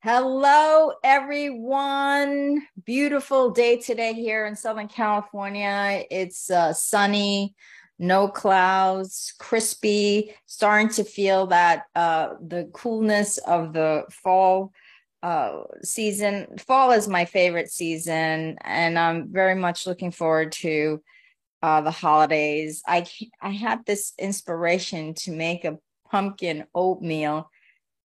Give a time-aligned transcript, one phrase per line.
[0.00, 2.64] Hello, everyone.
[2.84, 6.04] Beautiful day today here in Southern California.
[6.08, 7.56] It's uh, sunny,
[7.98, 14.72] no clouds, crispy, starting to feel that uh, the coolness of the fall
[15.24, 16.46] uh, season.
[16.58, 21.02] Fall is my favorite season, and I'm very much looking forward to
[21.60, 22.84] uh, the holidays.
[22.86, 23.04] I
[23.42, 25.78] I had this inspiration to make a
[26.08, 27.50] pumpkin oatmeal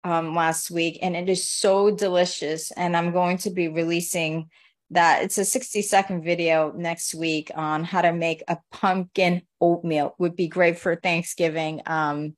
[0.04, 2.70] um, last week, and it is so delicious.
[2.72, 4.48] And I'm going to be releasing
[4.90, 5.22] that.
[5.22, 10.14] It's a 60 second video next week on how to make a pumpkin oatmeal.
[10.18, 12.36] Would be great for Thanksgiving um,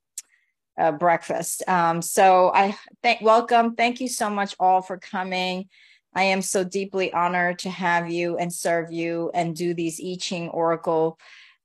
[0.79, 1.63] uh, breakfast.
[1.69, 3.75] Um, so I thank welcome.
[3.75, 5.69] Thank you so much all for coming.
[6.15, 10.17] I am so deeply honored to have you and serve you and do these I
[10.17, 11.19] Ching Oracle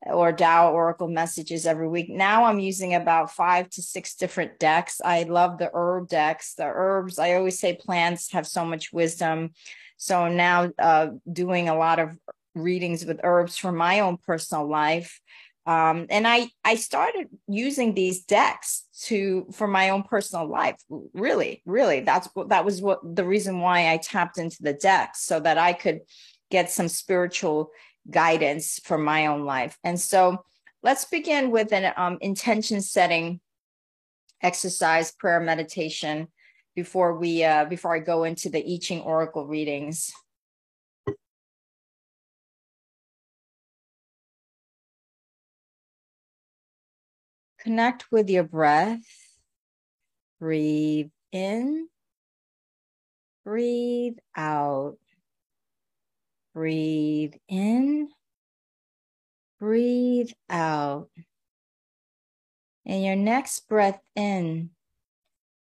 [0.06, 2.10] or Tao Oracle messages every week.
[2.10, 5.02] Now I'm using about five to six different decks.
[5.04, 6.54] I love the herb decks.
[6.54, 9.52] The herbs, I always say plants have so much wisdom.
[9.98, 12.18] So now uh, doing a lot of
[12.54, 15.20] readings with herbs for my own personal life.
[15.66, 20.78] Um, and I I started using these decks to for my own personal life.
[21.14, 25.42] Really, really, that's that was what the reason why I tapped into the decks so
[25.42, 26.02] that I could
[26.50, 27.72] get some spiritual
[28.10, 29.78] guidance for my own life.
[29.84, 30.44] And so
[30.84, 33.40] let's begin with an um, intention setting
[34.42, 36.28] exercise, prayer, meditation
[36.76, 40.12] before we uh, before I go into the I Ching Oracle readings.
[47.60, 49.02] Connect with your breath.
[50.40, 51.88] Breathe in.
[53.44, 54.98] Breathe out.
[56.58, 58.10] Breathe in,
[59.60, 61.12] breathe out.
[62.84, 64.72] And your next breath in,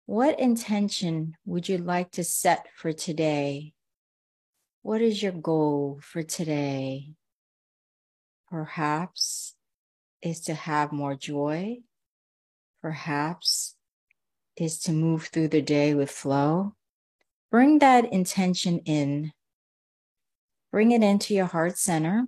[0.05, 3.73] what intention would you like to set for today?
[4.83, 7.15] What is your goal for today?
[8.51, 9.55] Perhaps
[10.21, 11.77] is to have more joy.
[12.83, 13.73] Perhaps
[14.55, 16.75] is to move through the day with flow.
[17.49, 19.33] Bring that intention in
[20.73, 22.25] Bring it into your heart center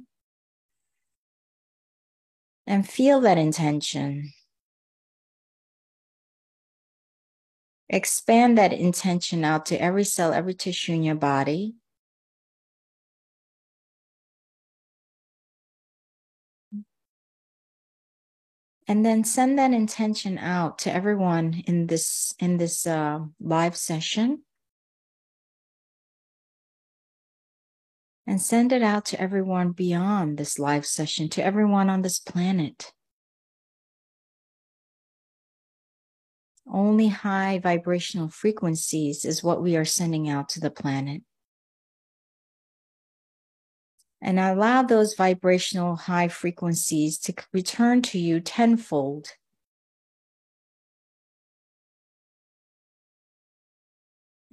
[2.68, 4.34] and feel that intention.
[7.90, 11.74] Expand that intention out to every cell, every tissue in your body.
[18.88, 24.44] and then send that intention out to everyone in this in this uh, live session
[28.28, 32.92] and send it out to everyone beyond this live session, to everyone on this planet.
[36.68, 41.22] Only high vibrational frequencies is what we are sending out to the planet.
[44.22, 49.28] And allow those vibrational high frequencies to return to you tenfold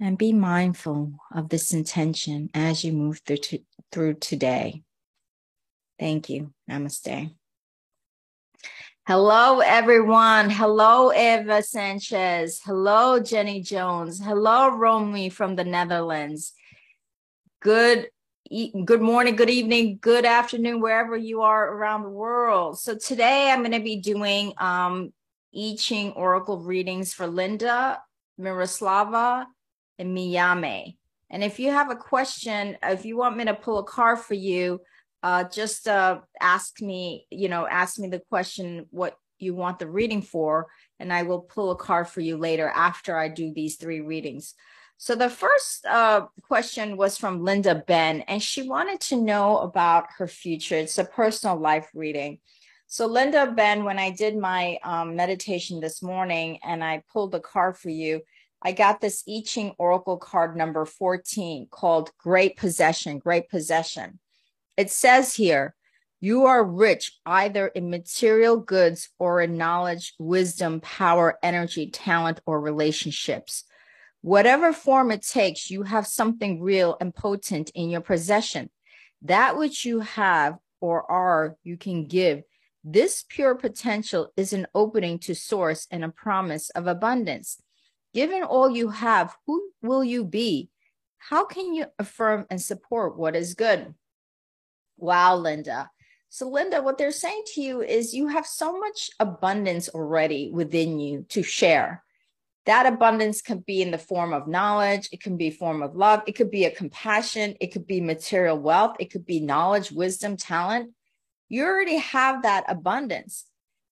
[0.03, 3.59] And be mindful of this intention as you move through, to,
[3.89, 4.83] through today.
[5.97, 6.51] Thank you.
[6.69, 7.33] Namaste.
[9.07, 10.49] Hello, everyone.
[10.49, 12.59] Hello, Eva Sanchez.
[12.65, 14.19] Hello, Jenny Jones.
[14.21, 16.51] Hello, Romy from the Netherlands.
[17.61, 18.09] Good
[18.83, 22.77] good morning, good evening, good afternoon, wherever you are around the world.
[22.77, 25.13] So today I'm going to be doing um,
[25.55, 28.01] I Ching Oracle readings for Linda,
[28.37, 29.45] Miroslava,
[29.99, 30.97] and Miyame.
[31.29, 34.35] And if you have a question, if you want me to pull a card for
[34.35, 34.81] you,
[35.23, 39.87] uh, just uh, ask me, you know, ask me the question what you want the
[39.87, 40.67] reading for,
[40.99, 44.53] and I will pull a card for you later after I do these three readings.
[44.97, 50.07] So the first uh, question was from Linda Ben, and she wanted to know about
[50.17, 50.75] her future.
[50.75, 52.39] It's a personal life reading.
[52.87, 57.39] So Linda Ben, when I did my um, meditation this morning and I pulled the
[57.39, 58.21] card for you,
[58.65, 64.19] I got this I Ching Oracle card number 14 called Great Possession, Great Possession.
[64.77, 65.75] It says here,
[66.21, 72.61] you are rich either in material goods or in knowledge, wisdom, power, energy, talent, or
[72.61, 73.65] relationships.
[74.21, 78.69] Whatever form it takes, you have something real and potent in your possession.
[79.23, 82.43] That which you have or are, you can give.
[82.85, 87.61] This pure potential is an opening to source and a promise of abundance.
[88.13, 90.69] Given all you have, who will you be?
[91.17, 93.93] How can you affirm and support what is good?
[94.97, 95.89] Wow, Linda.
[96.29, 100.99] So, Linda, what they're saying to you is you have so much abundance already within
[100.99, 102.03] you to share.
[102.65, 106.21] that abundance can be in the form of knowledge it can be form of love
[106.27, 110.37] it could be a compassion it could be material wealth it could be knowledge wisdom
[110.37, 110.91] talent
[111.49, 113.45] you already have that abundance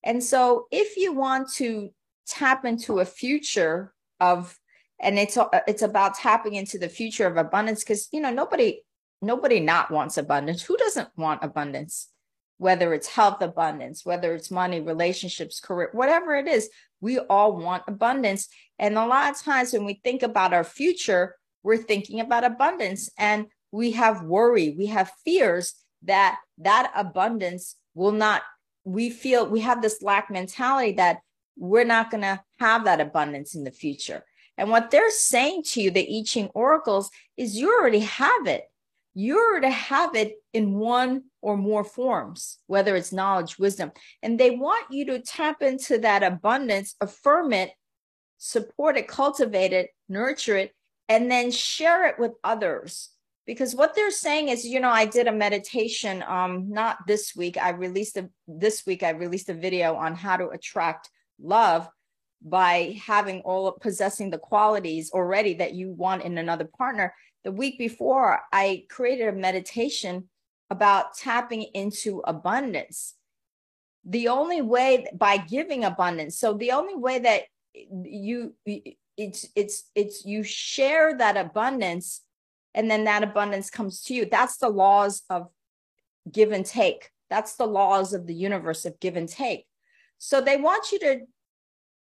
[0.04, 1.90] and so if you want to
[2.26, 4.58] tap into a future of
[5.02, 8.82] and it's uh, it's about tapping into the future of abundance because you know nobody
[9.22, 10.62] nobody not wants abundance.
[10.62, 12.08] Who doesn't want abundance?
[12.58, 16.70] Whether it's health abundance whether it's money relationships career whatever it is
[17.02, 18.48] we all want abundance.
[18.78, 23.10] And a lot of times when we think about our future we're thinking about abundance
[23.18, 25.74] and we have worry we have fears
[26.04, 28.44] that that abundance will not
[28.84, 31.18] we feel we have this lack mentality that
[31.58, 34.24] we're not going to have that abundance in the future
[34.58, 38.66] and what they're saying to you, the I Ching oracles, is you already have it.
[39.14, 43.92] You already have it in one or more forms, whether it's knowledge, wisdom.
[44.22, 47.72] And they want you to tap into that abundance, affirm it,
[48.38, 50.74] support it, cultivate it, nurture it,
[51.10, 53.10] and then share it with others.
[53.48, 57.58] Because what they're saying is, you know, I did a meditation, um, not this week.
[57.58, 61.10] I released a this week, I released a video on how to attract
[61.42, 61.90] love
[62.42, 67.14] by having all possessing the qualities already that you want in another partner.
[67.44, 70.30] The week before, I created a meditation
[70.70, 73.16] about tapping into abundance.
[74.06, 76.38] The only way by giving abundance.
[76.38, 77.44] So the only way that
[78.04, 78.56] you
[79.18, 82.22] it's it's it's you share that abundance
[82.74, 84.26] and then that abundance comes to you.
[84.26, 85.50] That's the laws of
[86.32, 87.10] give and take.
[87.30, 89.66] That's the laws of the universe of give and take.
[90.18, 91.20] So they want you to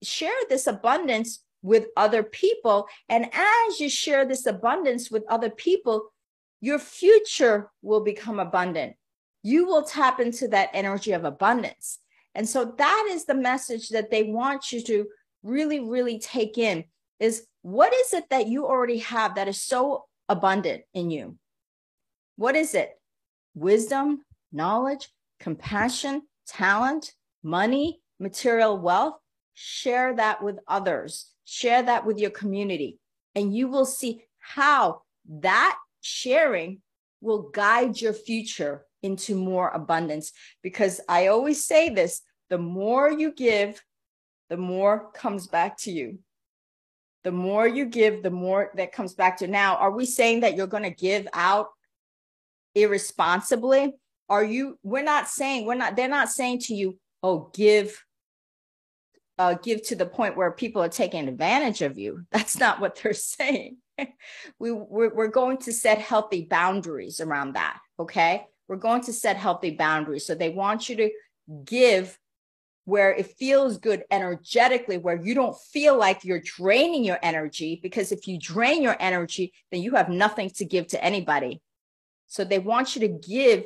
[0.06, 2.86] share this abundance with other people.
[3.08, 6.12] And as you share this abundance with other people,
[6.60, 8.96] your future will become abundant.
[9.42, 11.98] You will tap into that energy of abundance.
[12.34, 15.06] And so that is the message that they want you to
[15.42, 16.84] really, really take in
[17.20, 21.38] is what is it that you already have that is so abundant in you?
[22.36, 22.90] What is it?
[23.54, 24.22] Wisdom,
[24.52, 25.08] knowledge,
[25.40, 27.12] compassion, talent,
[27.42, 29.16] money, material wealth
[29.54, 32.98] share that with others, share that with your community,
[33.34, 35.02] and you will see how
[35.40, 36.80] that sharing
[37.20, 40.32] will guide your future into more abundance.
[40.62, 43.82] Because I always say this the more you give,
[44.50, 46.18] the more comes back to you.
[47.24, 49.46] The more you give, the more that comes back to.
[49.46, 49.50] You.
[49.50, 51.68] Now, are we saying that you're going to give out
[52.74, 53.94] irresponsibly?
[54.28, 58.03] Are you, we're not saying, we're not, they're not saying to you, oh, give
[59.38, 62.24] uh, give to the point where people are taking advantage of you.
[62.32, 63.78] That's not what they're saying.
[64.58, 67.78] we we're, we're going to set healthy boundaries around that.
[67.98, 70.26] Okay, we're going to set healthy boundaries.
[70.26, 71.10] So they want you to
[71.64, 72.18] give
[72.86, 77.80] where it feels good energetically, where you don't feel like you're draining your energy.
[77.82, 81.62] Because if you drain your energy, then you have nothing to give to anybody.
[82.26, 83.64] So they want you to give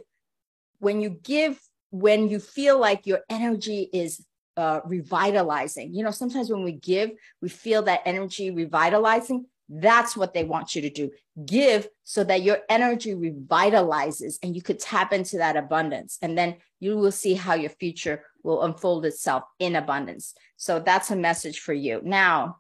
[0.79, 1.59] when you give
[1.91, 4.25] when you feel like your energy is
[4.59, 5.95] uh, revitalizing.
[5.95, 9.47] You know, sometimes when we give, we feel that energy revitalizing.
[9.69, 11.11] That's what they want you to do.
[11.45, 16.19] Give so that your energy revitalizes and you could tap into that abundance.
[16.23, 20.35] And then you will see how your future will unfold itself in abundance.
[20.57, 22.01] So that's a message for you.
[22.03, 22.57] Now,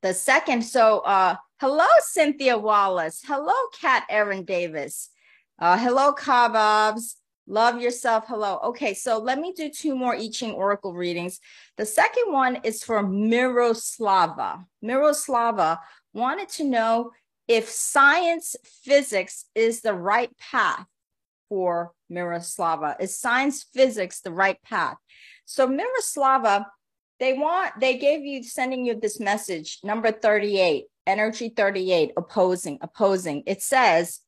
[0.00, 3.20] the second, so uh, hello, Cynthia Wallace.
[3.26, 5.10] Hello, Kat Erin Davis.
[5.58, 7.16] Uh, hello, Kabobs.
[7.50, 8.24] Love yourself.
[8.28, 8.58] Hello.
[8.62, 11.40] Okay, so let me do two more I Ching Oracle readings.
[11.78, 14.66] The second one is for Miroslava.
[14.84, 15.78] Miroslava
[16.12, 17.12] wanted to know
[17.48, 20.84] if science physics is the right path
[21.48, 23.00] for Miroslava.
[23.00, 24.98] Is science physics the right path?
[25.46, 26.66] So Miroslava,
[27.18, 33.42] they want, they gave you, sending you this message, number 38, energy 38, opposing, opposing.
[33.46, 34.20] It says,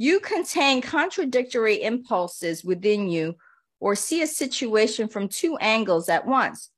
[0.00, 3.36] you contain contradictory impulses within you
[3.80, 6.70] or see a situation from two angles at once,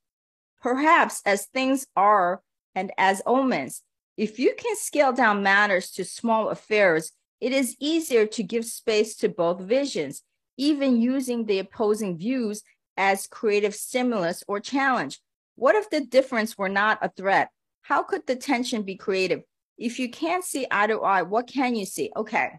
[0.60, 2.42] perhaps as things are
[2.74, 3.82] and as omens.
[4.16, 9.14] If you can scale down matters to small affairs, it is easier to give space
[9.18, 10.24] to both visions,
[10.56, 12.64] even using the opposing views
[12.96, 15.20] as creative stimulus or challenge.
[15.54, 17.50] What if the difference were not a threat?
[17.82, 19.42] How could the tension be creative?
[19.78, 22.10] If you can't see eye to eye, what can you see?
[22.16, 22.58] Okay.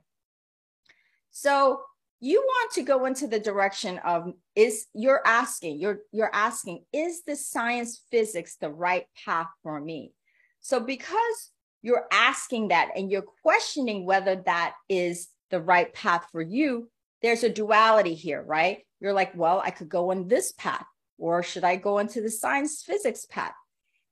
[1.33, 1.81] So
[2.19, 7.23] you want to go into the direction of is you're asking, you're you're asking, is
[7.23, 10.13] the science physics the right path for me?
[10.61, 16.41] So because you're asking that and you're questioning whether that is the right path for
[16.41, 16.89] you,
[17.23, 18.85] there's a duality here, right?
[19.01, 20.85] You're like, well, I could go on this path,
[21.17, 23.53] or should I go into the science physics path?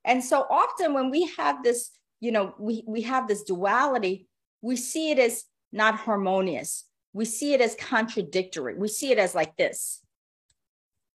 [0.04, 4.26] And so often when we have this, you know, we, we have this duality,
[4.60, 6.84] we see it as not harmonious.
[7.12, 8.74] We see it as contradictory.
[8.74, 10.00] We see it as like this.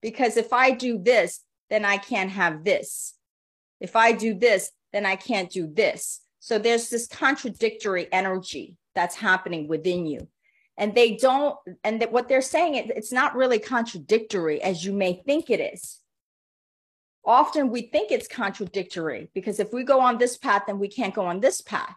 [0.01, 3.15] Because if I do this, then I can't have this.
[3.79, 6.21] If I do this, then I can't do this.
[6.39, 10.27] So there's this contradictory energy that's happening within you.
[10.77, 15.21] And they don't, and that what they're saying, it's not really contradictory as you may
[15.25, 15.99] think it is.
[17.25, 21.13] Often we think it's contradictory because if we go on this path, then we can't
[21.13, 21.95] go on this path.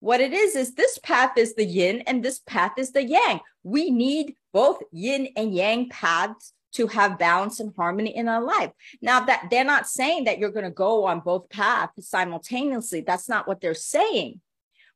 [0.00, 3.40] What it is, is this path is the yin and this path is the yang.
[3.64, 8.70] We need both yin and yang paths to have balance and harmony in our life.
[9.02, 13.00] Now that they're not saying that you're going to go on both paths simultaneously.
[13.00, 14.40] That's not what they're saying.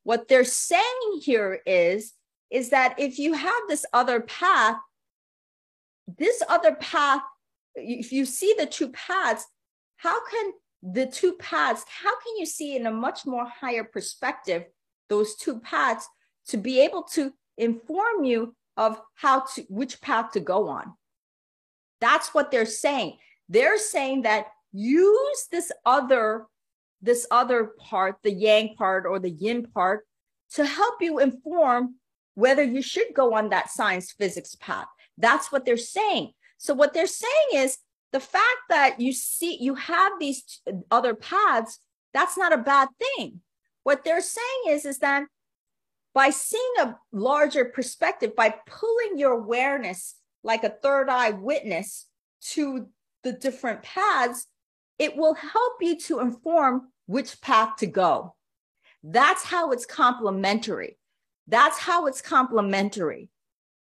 [0.05, 2.13] What they're saying here is,
[2.51, 4.77] is that if you have this other path,
[6.19, 7.23] this other path,
[7.75, 9.47] if you see the two paths,
[9.97, 14.65] how can the two paths, how can you see in a much more higher perspective
[15.09, 16.09] those two paths
[16.49, 20.95] to be able to inform you of how to which path to go on.
[22.01, 23.19] That's what they're saying.
[23.49, 26.47] They're saying that use this other
[27.03, 30.07] this other part the yang part or the yin part
[30.55, 31.97] to help you inform
[32.35, 34.87] whether you should go on that science physics path.
[35.19, 36.33] That's what they're saying.
[36.59, 37.79] So what they're saying is
[38.13, 41.81] the fact that you see you have these other paths
[42.15, 43.41] that's not a bad thing
[43.85, 45.25] what they're saying is, is that
[46.15, 52.07] by seeing a larger perspective, by pulling your awareness like a third eye witness
[52.41, 52.89] to
[53.23, 54.47] the different paths,
[54.99, 58.35] it will help you to inform which path to go.
[59.03, 60.99] That's how it's complementary.
[61.49, 63.29] That's how it's complementary.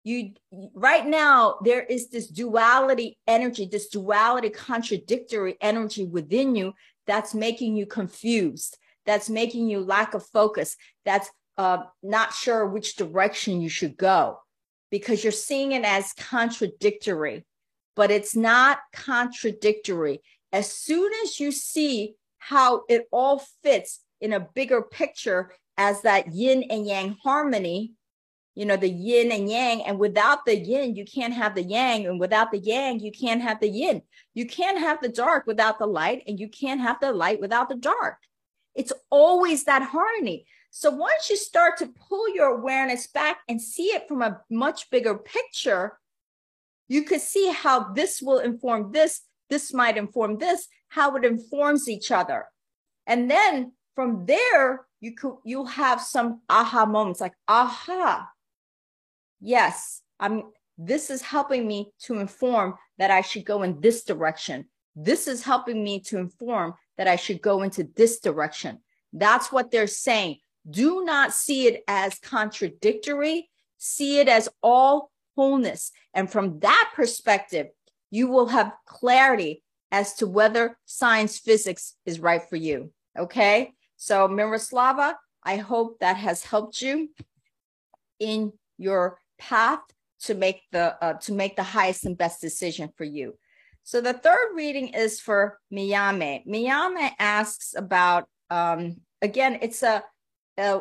[0.04, 0.32] You
[0.74, 6.74] right now there is this duality energy, this duality contradictory energy within you
[7.06, 8.78] that's making you confused
[9.08, 14.38] that's making you lack of focus, that's uh, not sure which direction you should go
[14.90, 17.46] because you're seeing it as contradictory,
[17.96, 20.20] but it's not contradictory.
[20.52, 26.34] As soon as you see how it all fits in a bigger picture as that
[26.34, 27.92] yin and yang harmony,
[28.54, 32.06] you know, the yin and yang, and without the yin, you can't have the yang,
[32.06, 34.02] and without the yang, you can't have the yin.
[34.34, 37.70] You can't have the dark without the light, and you can't have the light without
[37.70, 38.18] the dark.
[38.78, 40.46] It's always that harmony.
[40.70, 44.88] So once you start to pull your awareness back and see it from a much
[44.90, 45.98] bigger picture,
[46.86, 51.88] you could see how this will inform this, this might inform this, how it informs
[51.88, 52.46] each other.
[53.04, 58.28] And then from there, you could you'll have some aha moments like, aha,
[59.40, 60.44] yes, I'm
[60.76, 64.66] this is helping me to inform that I should go in this direction.
[64.94, 68.80] This is helping me to inform that I should go into this direction.
[69.12, 70.38] That's what they're saying.
[70.68, 75.92] Do not see it as contradictory, see it as all wholeness.
[76.12, 77.68] And from that perspective,
[78.10, 82.92] you will have clarity as to whether science physics is right for you.
[83.18, 83.72] Okay.
[83.96, 87.08] So, Miroslava, I hope that has helped you
[88.18, 89.80] in your path
[90.24, 93.38] to make the uh, to make the highest and best decision for you.
[93.88, 96.46] So the third reading is for Miyame.
[96.46, 100.04] Miyame asks about, um, again, it's a,
[100.58, 100.80] a,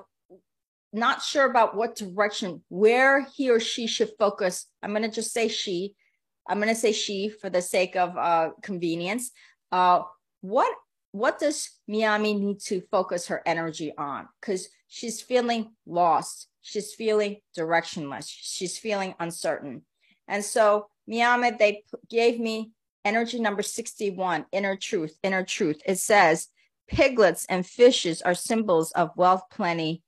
[0.92, 4.66] not sure about what direction, where he or she should focus.
[4.84, 5.96] I'm going to just say she.
[6.50, 9.32] I'm going to say she for the sake of uh, convenience.
[9.72, 10.02] Uh,
[10.42, 10.76] what
[11.14, 14.28] what does Miyame need to focus her energy on?
[14.42, 16.50] Because she's feeling lost.
[16.62, 18.28] She's feeling directionless.
[18.30, 19.84] She's feeling uncertain.
[20.28, 22.74] And so Miyame, they gave me
[23.08, 25.82] energy number 61, inner truth, inner truth.
[25.86, 26.50] It says,
[26.90, 30.04] piglets and fishes are symbols of wealth, plenty,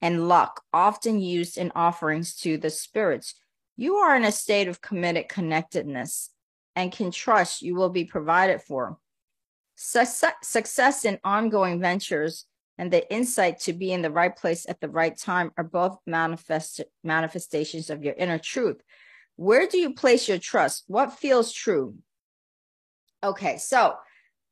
[0.00, 3.34] and luck, often used in offerings to the spirits.
[3.76, 6.30] You are in a state of committed connectedness
[6.76, 8.98] and can trust you will be provided for.
[9.76, 12.46] Success in ongoing ventures
[12.78, 15.98] and the insight to be in the right place at the right time are both
[16.06, 18.80] manifest manifestations of your inner truth.
[19.36, 20.84] Where do you place your trust?
[20.86, 21.96] What feels true?
[23.24, 23.96] Okay, so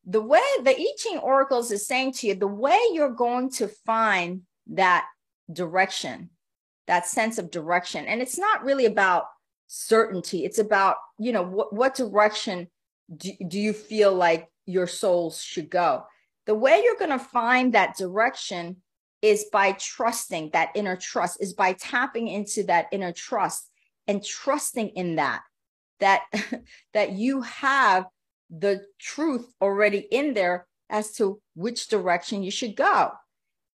[0.07, 3.69] the way the I Ching Oracles is saying to you, the way you're going to
[3.69, 5.07] find that
[5.53, 6.31] direction,
[6.87, 9.27] that sense of direction, and it's not really about
[9.69, 10.45] certainty.
[10.45, 12.69] It's about, you know, what, what direction
[13.15, 16.05] do, do you feel like your souls should go?
[16.47, 18.77] The way you're going to find that direction
[19.21, 23.71] is by trusting that inner trust, is by tapping into that inner trust
[24.09, 25.43] and trusting in that,
[26.01, 26.23] that,
[26.95, 28.07] that you have
[28.53, 33.11] the truth already in there as to which direction you should go.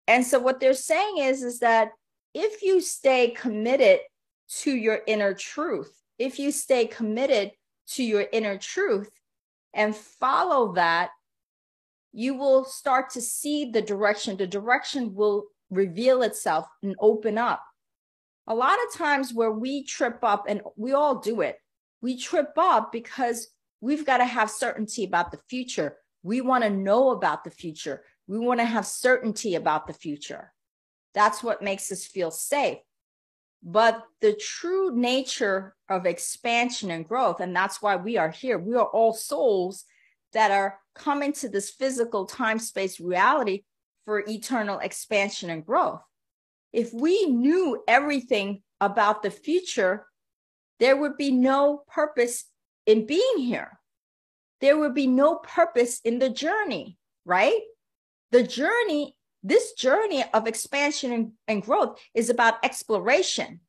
[0.07, 1.91] And so what they're saying is, is that
[2.33, 3.99] if you stay committed
[4.59, 7.51] to your inner truth, if you stay committed
[7.87, 9.09] to your inner truth
[9.73, 11.09] and follow that,
[12.13, 14.37] you will start to see the direction.
[14.37, 17.63] The direction will reveal itself and open up.
[18.47, 21.57] A lot of times where we trip up, and we all do it,
[22.01, 23.49] we trip up because
[23.81, 25.97] we've got to have certainty about the future.
[26.23, 28.03] We want to know about the future.
[28.27, 30.51] We want to have certainty about the future.
[31.13, 32.79] That's what makes us feel safe.
[33.63, 38.75] But the true nature of expansion and growth, and that's why we are here, we
[38.75, 39.85] are all souls
[40.33, 43.63] that are coming to this physical time space reality
[44.05, 46.01] for eternal expansion and growth.
[46.71, 50.05] If we knew everything about the future,
[50.79, 52.45] there would be no purpose
[52.87, 53.79] in being here.
[54.61, 57.61] There would be no purpose in the journey, right?
[58.31, 63.59] The journey, this journey of expansion and, and growth is about exploration.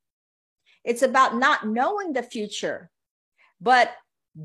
[0.84, 2.90] It's about not knowing the future,
[3.60, 3.90] but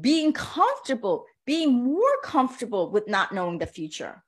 [0.01, 4.22] being comfortable, being more comfortable with not knowing the future.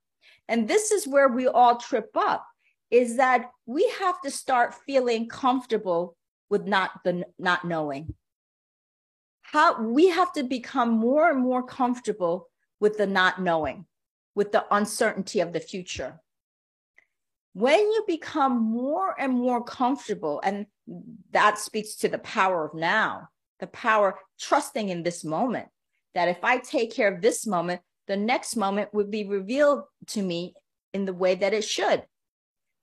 [0.47, 2.45] And this is where we all trip up
[2.91, 6.15] is that we have to start feeling comfortable
[6.49, 8.13] with not the not knowing
[9.55, 12.49] how we have to become more and more comfortable
[12.81, 13.85] with the not knowing,
[14.35, 16.19] with the uncertainty of the future.
[17.53, 20.65] When you become more and more comfortable, and
[21.31, 23.29] that speaks to the power of now,
[23.61, 25.69] the power trusting in this moment,
[26.15, 30.21] that if I take care of this moment, the next moment would be revealed to
[30.21, 30.53] me
[30.93, 32.03] in the way that it should.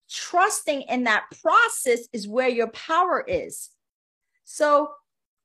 [0.08, 3.68] Trusting in that process is where your power is.
[4.44, 4.88] So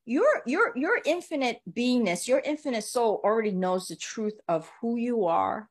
[0.08, 5.26] your your your infinite beingness your infinite soul already knows the truth of who you
[5.26, 5.70] are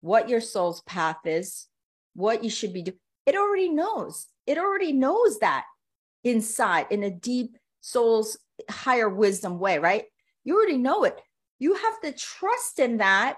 [0.00, 1.68] what your soul's path is
[2.14, 4.28] what you should be doing it already knows.
[4.46, 5.64] It already knows that
[6.22, 8.38] inside in a deep soul's
[8.70, 10.04] higher wisdom way right?
[10.44, 11.20] You already know it.
[11.58, 13.36] You have to trust in that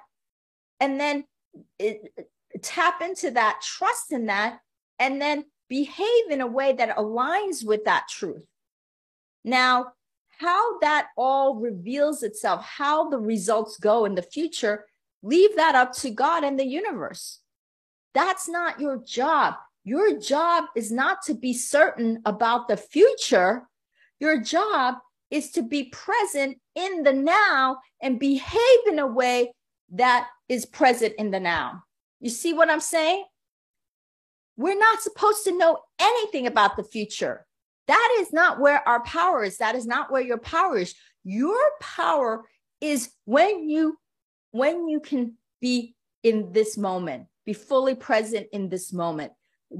[0.78, 1.24] and then
[1.78, 2.12] it,
[2.62, 4.60] tap into that trust in that
[4.98, 8.44] and then behave in a way that aligns with that truth.
[9.44, 9.92] Now
[10.38, 14.86] how that all reveals itself, how the results go in the future,
[15.22, 17.40] leave that up to God and the universe.
[18.14, 19.54] That's not your job.
[19.84, 23.66] Your job is not to be certain about the future.
[24.20, 24.96] Your job
[25.30, 29.52] is to be present in the now and behave in a way
[29.92, 31.82] that is present in the now.
[32.20, 33.24] You see what I'm saying?
[34.56, 37.46] We're not supposed to know anything about the future.
[37.88, 39.58] That is not where our power is.
[39.58, 40.94] That is not where your power is.
[41.24, 42.44] Your power
[42.80, 43.98] is when you
[44.50, 49.32] when you can be in this moment, be fully present in this moment.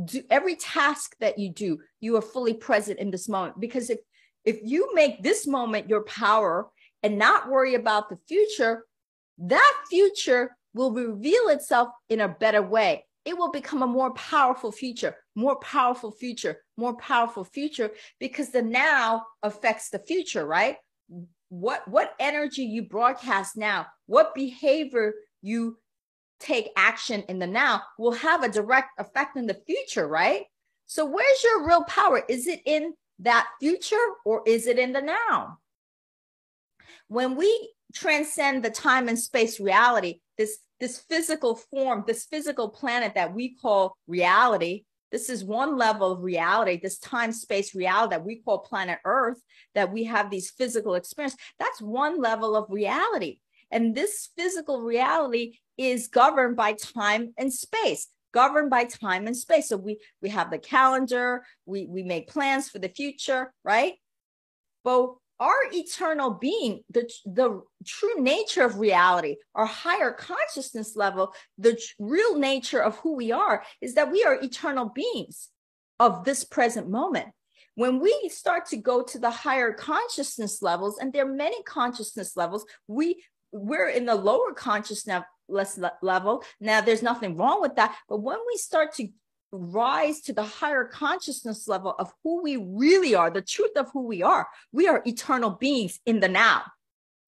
[0.04, 3.60] Do every task that you do, you are fully present in this moment.
[3.60, 3.98] Because if
[4.44, 6.68] if you make this moment your power
[7.02, 8.84] and not worry about the future,
[9.38, 14.72] that future will reveal itself in a better way it will become a more powerful
[14.72, 20.76] future, more powerful future, more powerful future because the now affects the future, right?
[21.48, 25.78] What what energy you broadcast now, what behavior you
[26.40, 30.42] take action in the now will have a direct effect in the future, right?
[30.86, 32.22] So where's your real power?
[32.28, 35.58] Is it in that future or is it in the now?
[37.06, 43.14] When we transcend the time and space reality, this this physical form, this physical planet
[43.14, 44.84] that we call reality.
[45.10, 49.40] This is one level of reality, this time space reality that we call planet Earth,
[49.74, 51.36] that we have these physical experience.
[51.58, 53.38] That's one level of reality.
[53.70, 59.68] And this physical reality is governed by time and space governed by time and space
[59.68, 63.94] so we we have the calendar we we make plans for the future right
[64.84, 71.80] but our eternal being, the, the true nature of reality, our higher consciousness level, the
[71.98, 75.48] real nature of who we are is that we are eternal beings
[76.00, 77.28] of this present moment.
[77.74, 82.36] When we start to go to the higher consciousness levels, and there are many consciousness
[82.36, 83.22] levels, we
[83.52, 85.24] we're in the lower consciousness
[86.02, 86.44] level.
[86.60, 87.96] Now, there's nothing wrong with that.
[88.08, 89.08] But when we start to
[89.52, 94.06] rise to the higher consciousness level of who we really are, the truth of who
[94.06, 94.48] we are.
[94.72, 96.64] We are eternal beings in the now.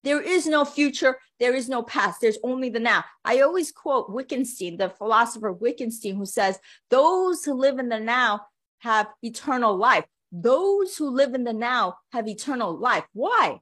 [0.03, 1.19] There is no future.
[1.39, 2.21] There is no past.
[2.21, 3.03] There's only the now.
[3.23, 8.41] I always quote Wittgenstein, the philosopher Wittgenstein, who says, Those who live in the now
[8.79, 10.05] have eternal life.
[10.31, 13.05] Those who live in the now have eternal life.
[13.13, 13.59] Why?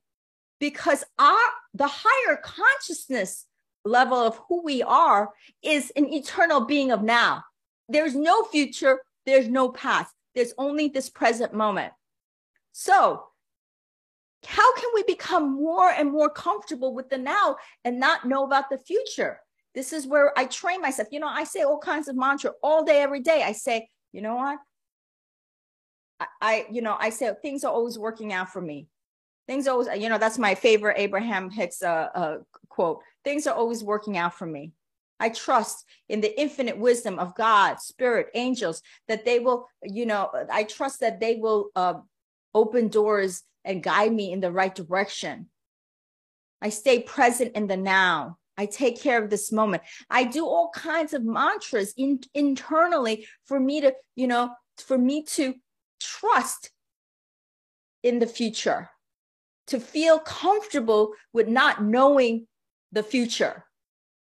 [0.59, 1.37] Because our
[1.73, 3.45] the higher consciousness
[3.85, 5.29] level of who we are
[5.61, 7.43] is an eternal being of now.
[7.89, 11.91] There's no future, there's no past, there's only this present moment.
[12.71, 13.23] So,
[14.45, 18.69] how can we become more and more comfortable with the now and not know about
[18.69, 19.41] the future?
[19.75, 21.09] This is where I train myself.
[21.11, 23.43] You know, I say all kinds of mantra all day, every day.
[23.43, 24.59] I say, you know what?
[26.19, 28.87] I, I you know, I say things are always working out for me.
[29.47, 32.37] Things always, you know, that's my favorite Abraham Hicks uh, uh,
[32.69, 33.01] quote.
[33.23, 34.73] Things are always working out for me.
[35.19, 40.29] I trust in the infinite wisdom of God, spirit, angels, that they will, you know,
[40.51, 41.95] I trust that they will uh,
[42.53, 45.47] open doors and guide me in the right direction.
[46.61, 48.37] I stay present in the now.
[48.57, 49.83] I take care of this moment.
[50.09, 55.23] I do all kinds of mantras in, internally for me to, you know, for me
[55.23, 55.55] to
[55.99, 56.71] trust
[58.03, 58.89] in the future,
[59.67, 62.47] to feel comfortable with not knowing
[62.91, 63.65] the future.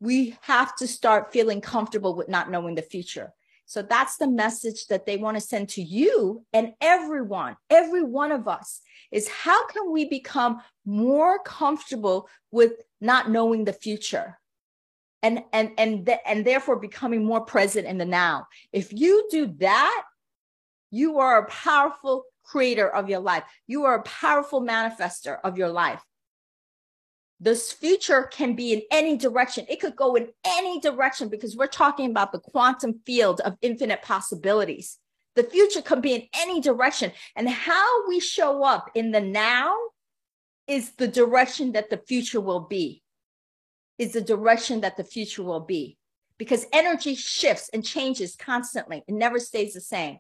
[0.01, 3.33] We have to start feeling comfortable with not knowing the future.
[3.67, 8.31] So that's the message that they want to send to you and everyone, every one
[8.31, 8.81] of us
[9.11, 14.39] is how can we become more comfortable with not knowing the future?
[15.23, 18.47] And, and, and, th- and therefore becoming more present in the now.
[18.73, 20.05] If you do that,
[20.93, 23.43] you are a powerful creator of your life.
[23.67, 26.01] You are a powerful manifester of your life.
[27.38, 29.66] This future can be in any direction.
[29.68, 34.03] It could go in any direction because we're talking about the quantum field of infinite
[34.03, 34.99] possibilities.
[35.35, 37.12] The future can be in any direction.
[37.35, 39.77] And how we show up in the now
[40.66, 43.03] is the direction that the future will be,
[43.99, 45.99] is the direction that the future will be.
[46.38, 49.03] Because energy shifts and changes constantly.
[49.07, 50.18] It never stays the same.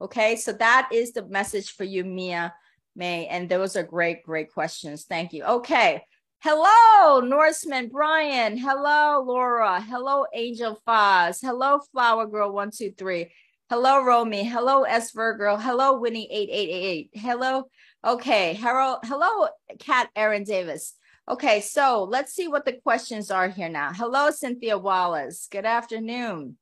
[0.00, 0.36] Okay.
[0.36, 2.54] So that is the message for you, Mia
[2.94, 3.26] May.
[3.26, 5.04] And those are great, great questions.
[5.04, 5.44] Thank you.
[5.44, 6.04] Okay.
[6.48, 8.56] Hello, Norseman Brian.
[8.56, 9.80] Hello, Laura.
[9.80, 11.40] Hello, Angel Foz.
[11.42, 13.32] Hello, Flower Girl 123.
[13.68, 14.44] Hello, Romy.
[14.44, 15.56] Hello, S Virgo.
[15.56, 17.10] Hello, Winnie 8888.
[17.14, 17.64] Hello.
[18.06, 18.54] Okay.
[18.54, 19.48] Hello, hello,
[19.80, 20.94] Cat Aaron Davis.
[21.28, 23.92] Okay, so let's see what the questions are here now.
[23.92, 25.48] Hello, Cynthia Wallace.
[25.50, 26.56] Good afternoon.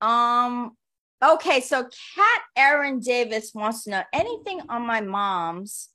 [0.00, 0.76] Um,
[1.20, 5.88] okay, so Cat Aaron Davis wants to know anything on my mom's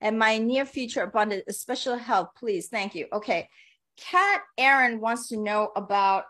[0.00, 2.68] and my near future abundant special health, please.
[2.68, 3.06] Thank you.
[3.12, 3.48] Okay.
[3.96, 6.24] Kat Aaron wants to know about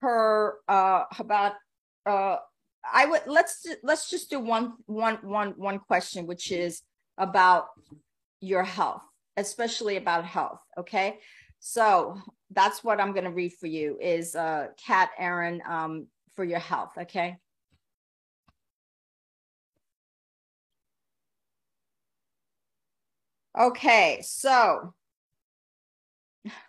[0.00, 1.52] her uh about
[2.06, 2.36] uh
[2.92, 6.82] I would let's let's just do one one one one question which is
[7.16, 7.66] about
[8.40, 9.02] your health,
[9.36, 11.18] especially about health, okay?
[11.60, 16.44] So, that's what I'm going to read for you is uh Kat Aaron um for
[16.44, 17.38] your health, okay?
[23.58, 24.94] Okay, so.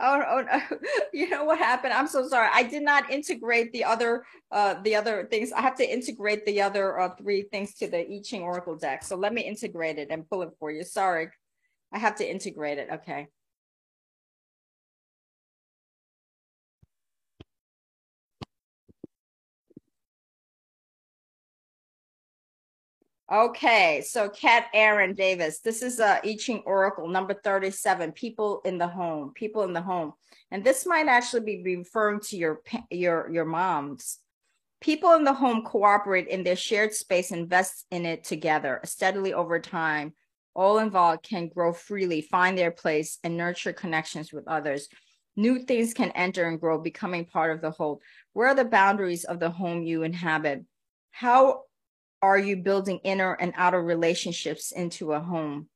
[0.00, 0.78] oh, oh no.
[1.12, 1.92] You know what happened?
[1.92, 2.48] I'm so sorry.
[2.52, 5.52] I did not integrate the other uh the other things.
[5.52, 9.02] I have to integrate the other uh, three things to the I Ching oracle deck.
[9.04, 10.84] So let me integrate it and pull it for you.
[10.84, 11.28] Sorry.
[11.92, 12.88] I have to integrate it.
[12.92, 13.28] Okay
[23.32, 28.60] Okay, so Kat Aaron Davis, this is uh, a I Ching Oracle number 37, people
[28.64, 30.14] in the home, people in the home.
[30.50, 34.18] And this might actually be referring to your your your moms.
[34.80, 39.60] People in the home cooperate in their shared space, invest in it together steadily over
[39.60, 40.12] time.
[40.54, 44.88] All involved can grow freely, find their place, and nurture connections with others.
[45.36, 48.02] New things can enter and grow, becoming part of the whole.
[48.32, 50.64] Where are the boundaries of the home you inhabit?
[51.12, 51.62] How
[52.22, 55.68] are you building inner and outer relationships into a home?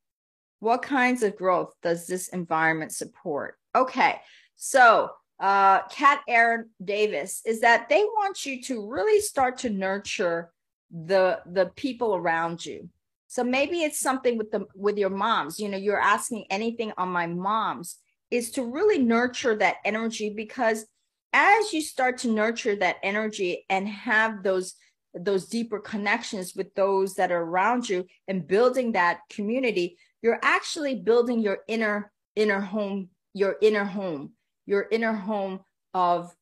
[0.61, 3.59] What kinds of growth does this environment support?
[3.75, 4.21] Okay,
[4.57, 10.53] so uh, Kat Aaron Davis is that they want you to really start to nurture
[10.91, 12.89] the the people around you.
[13.27, 15.59] So maybe it's something with the with your moms.
[15.59, 17.97] You know, you're asking anything on my moms
[18.31, 20.87] is to really nurture that energy because
[21.33, 24.75] as you start to nurture that energy and have those
[25.14, 30.96] those deeper connections with those that are around you and building that community you're actually
[30.96, 34.33] building your inner inner home your inner home
[34.66, 35.61] your inner home
[35.92, 36.35] of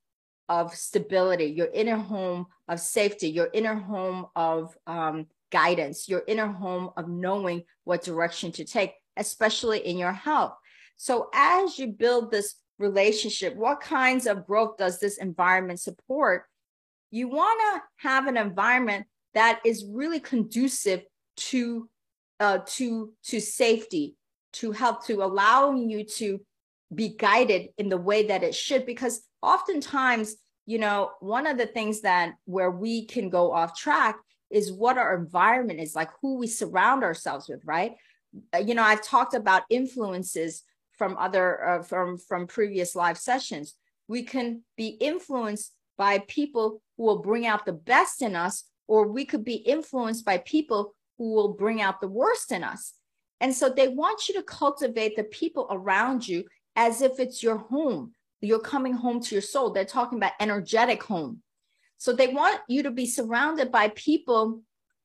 [0.49, 6.47] of stability your inner home of safety your inner home of um, guidance your inner
[6.47, 10.55] home of knowing what direction to take especially in your health.
[10.97, 16.45] So as you build this relationship what kinds of growth does this environment support
[17.13, 21.03] you want to have an environment that is really conducive
[21.37, 21.89] to
[22.41, 24.17] uh, to to safety
[24.55, 26.41] to help to allowing you to
[26.93, 30.35] be guided in the way that it should because oftentimes
[30.67, 34.17] you know one of the things that where we can go off track
[34.51, 37.93] is what our environment is like who we surround ourselves with right?
[38.55, 40.65] Uh, you know i've talked about influences
[41.03, 43.75] from other uh, from from previous live sessions.
[44.09, 49.09] We can be influenced by people who will bring out the best in us or
[49.09, 52.95] we could be influenced by people who will bring out the worst in us.
[53.41, 56.45] And so they want you to cultivate the people around you
[56.77, 58.13] as if it's your home.
[58.41, 59.71] You're coming home to your soul.
[59.71, 61.43] They're talking about energetic home.
[61.99, 64.61] So they want you to be surrounded by people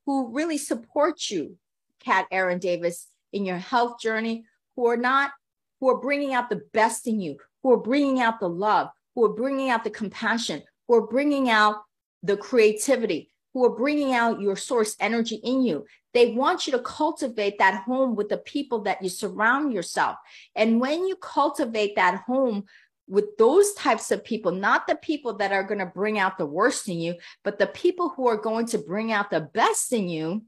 [0.06, 1.58] who really support you
[2.00, 5.32] kat aaron davis in your health journey who are not
[5.80, 9.26] who are bringing out the best in you, who are bringing out the love, who
[9.26, 11.78] are bringing out the compassion, who are bringing out
[12.23, 15.84] the creativity, who are bringing out your source energy in you.
[16.13, 20.17] They want you to cultivate that home with the people that you surround yourself.
[20.56, 22.65] And when you cultivate that home
[23.08, 26.45] with those types of people, not the people that are going to bring out the
[26.45, 30.08] worst in you, but the people who are going to bring out the best in
[30.08, 30.43] you,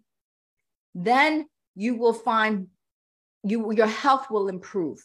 [0.94, 2.68] then you will find
[3.44, 5.00] you your health will improve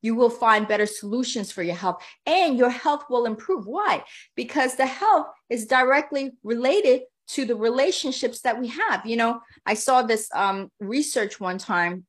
[0.00, 3.66] you will find better solutions for your health and your health will improve.
[3.66, 4.04] Why?
[4.36, 9.04] Because the health is directly related to the relationships that we have.
[9.04, 12.06] You know, I saw this um, research one time.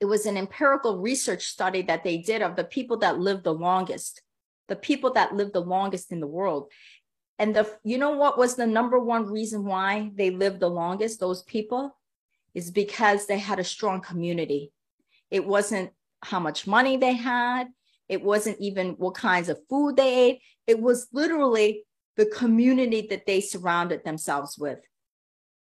[0.00, 3.54] It was an empirical research study that they did of the people that live the
[3.54, 4.22] longest,
[4.68, 6.70] the people that live the longest in the world.
[7.38, 11.20] And the you know what was the number one reason why they lived the longest,
[11.20, 11.96] those people?
[12.54, 14.70] Is because they had a strong community.
[15.30, 15.90] It wasn't
[16.24, 17.68] how much money they had.
[18.08, 20.40] It wasn't even what kinds of food they ate.
[20.66, 21.84] It was literally
[22.16, 24.78] the community that they surrounded themselves with.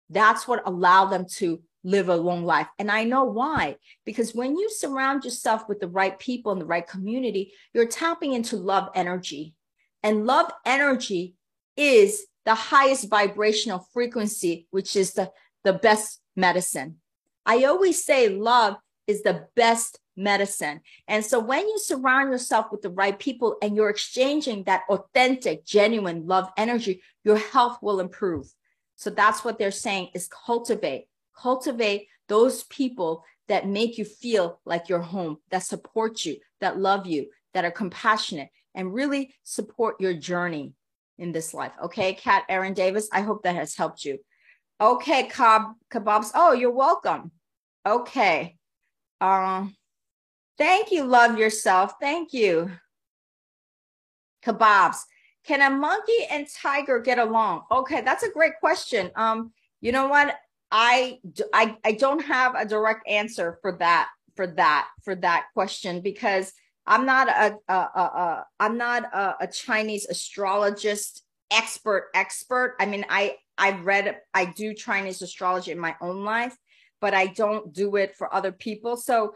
[0.10, 2.68] That's what allowed them to live a long life.
[2.78, 6.66] And I know why, because when you surround yourself with the right people in the
[6.66, 9.54] right community, you're tapping into love energy.
[10.04, 11.36] And love energy
[11.78, 15.32] is the highest vibrational frequency, which is the,
[15.64, 16.98] the best medicine.
[17.46, 18.76] I always say love
[19.08, 20.82] is the best medicine.
[21.08, 25.66] And so when you surround yourself with the right people and you're exchanging that authentic,
[25.66, 28.54] genuine love energy, your health will improve.
[28.96, 34.90] So that's what they're saying is cultivate, cultivate those people that make you feel like
[34.90, 40.14] you're home, that support you, that love you, that are compassionate and really support your
[40.14, 40.74] journey
[41.18, 41.72] in this life.
[41.84, 44.20] Okay, Kat Aaron Davis, I hope that has helped you.
[44.80, 46.32] Okay, Cob Kebabs.
[46.36, 47.32] Oh, you're welcome.
[47.86, 48.58] Okay.
[49.20, 49.76] Um,
[50.60, 51.06] thank you.
[51.06, 51.94] Love yourself.
[52.00, 52.72] Thank you.
[54.46, 54.98] Kebabs.
[55.46, 57.64] Can a monkey and tiger get along?
[57.72, 59.10] Okay, that's a great question.
[59.16, 60.36] Um, you know what?
[60.72, 61.20] I
[61.54, 66.54] I I don't have a direct answer for that for that for that question because
[66.86, 72.76] I'm not a, a, a, a I'm not a, a Chinese astrologist expert expert.
[72.80, 76.56] I mean, I I've read I do Chinese astrology in my own life,
[77.02, 78.98] but I don't do it for other people.
[78.98, 79.34] So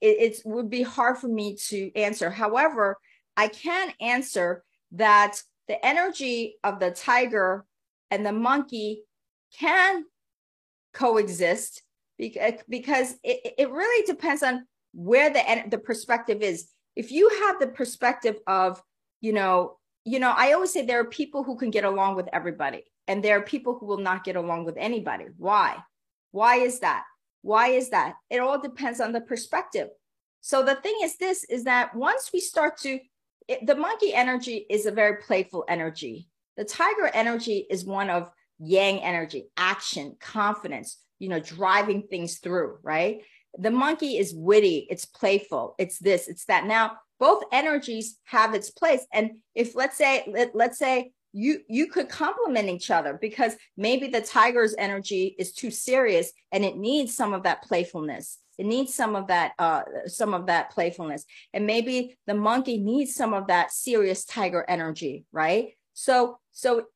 [0.00, 2.30] it, it would be hard for me to answer.
[2.30, 2.98] However,
[3.36, 7.64] I can answer that the energy of the tiger
[8.10, 9.02] and the monkey
[9.58, 10.04] can
[10.92, 11.82] coexist
[12.20, 16.68] eh, because it, it really depends on where the the perspective is.
[16.94, 18.82] If you have the perspective of,
[19.20, 22.28] you know, you know, I always say there are people who can get along with
[22.32, 25.26] everybody, and there are people who will not get along with anybody.
[25.36, 25.76] Why?
[26.30, 27.04] Why is that?
[27.46, 28.14] Why is that?
[28.28, 29.88] It all depends on the perspective.
[30.40, 32.98] So the thing is this is that once we start to
[33.46, 36.28] it, the monkey energy is a very playful energy.
[36.56, 38.28] The tiger energy is one of
[38.58, 43.22] yang energy, action, confidence, you know, driving things through, right?
[43.56, 46.66] The monkey is witty, it's playful, it's this, it's that.
[46.66, 49.06] Now, both energies have its place.
[49.12, 54.06] And if let's say, let, let's say you you could complement each other because maybe
[54.06, 58.38] the tiger's energy is too serious and it needs some of that playfulness.
[58.56, 61.26] It needs some of that uh some of that playfulness.
[61.52, 65.72] And maybe the monkey needs some of that serious tiger energy right?
[65.92, 66.86] So so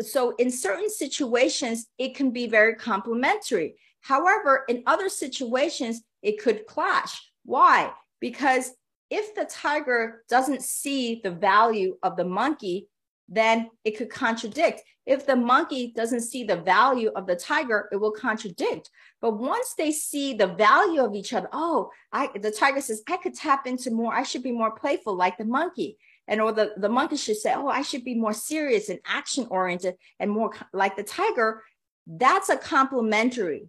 [0.00, 6.66] so in certain situations it can be very complementary however in other situations it could
[6.66, 7.20] clash.
[7.44, 7.92] Why?
[8.20, 8.72] Because
[9.10, 12.88] if the tiger doesn't see the value of the monkey
[13.32, 14.82] then it could contradict.
[15.06, 18.90] If the monkey doesn't see the value of the tiger, it will contradict.
[19.20, 23.16] But once they see the value of each other, oh, I, the tiger says, I
[23.16, 24.14] could tap into more.
[24.14, 25.96] I should be more playful like the monkey.
[26.28, 29.46] And or the, the monkey should say, oh, I should be more serious and action
[29.50, 31.62] oriented and more like the tiger.
[32.06, 33.68] That's a complementary.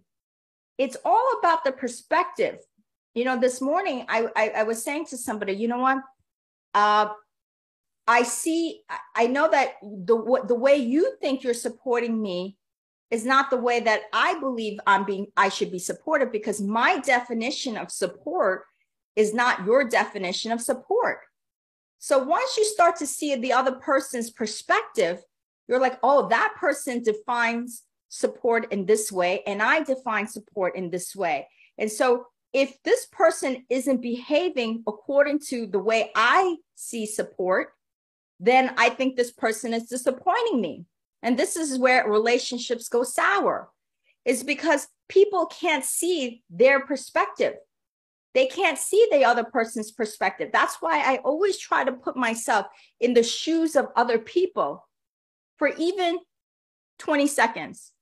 [0.78, 2.58] It's all about the perspective.
[3.14, 5.98] you know, this morning I, I, I was saying to somebody, you know what?
[6.74, 7.08] Uh,
[8.06, 8.82] I see,
[9.14, 12.56] I know that the the way you think you're supporting me
[13.10, 16.98] is not the way that I believe I'm being I should be supported because my
[17.00, 18.64] definition of support
[19.16, 21.20] is not your definition of support.
[21.98, 25.22] So once you start to see the other person's perspective,
[25.68, 30.90] you're like, oh, that person defines support in this way, and I define support in
[30.90, 31.48] this way.
[31.78, 37.73] And so if this person isn't behaving according to the way I see support,
[38.44, 40.84] then I think this person is disappointing me.
[41.22, 43.70] And this is where relationships go sour,
[44.24, 47.54] is because people can't see their perspective.
[48.34, 50.50] They can't see the other person's perspective.
[50.52, 52.66] That's why I always try to put myself
[53.00, 54.86] in the shoes of other people
[55.56, 56.18] for even
[56.98, 57.92] 20 seconds.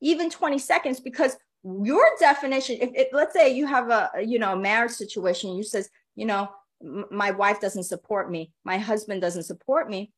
[0.00, 4.56] Even 20 seconds, because your definition, if it, let's say you have a, you know,
[4.56, 6.48] marriage situation, you says, you know,
[6.82, 10.12] my wife doesn't support me, my husband doesn't support me.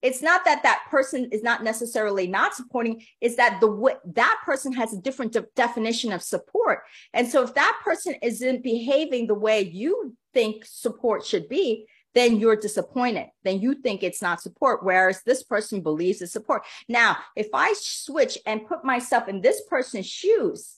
[0.00, 4.72] It's not that that person is not necessarily not supporting, is that the that person
[4.74, 6.80] has a different de- definition of support.
[7.12, 12.38] And so if that person isn't behaving the way you think support should be, then
[12.38, 13.26] you're disappointed.
[13.44, 16.62] Then you think it's not support, whereas this person believes it's support.
[16.88, 20.76] Now, if I switch and put myself in this person's shoes,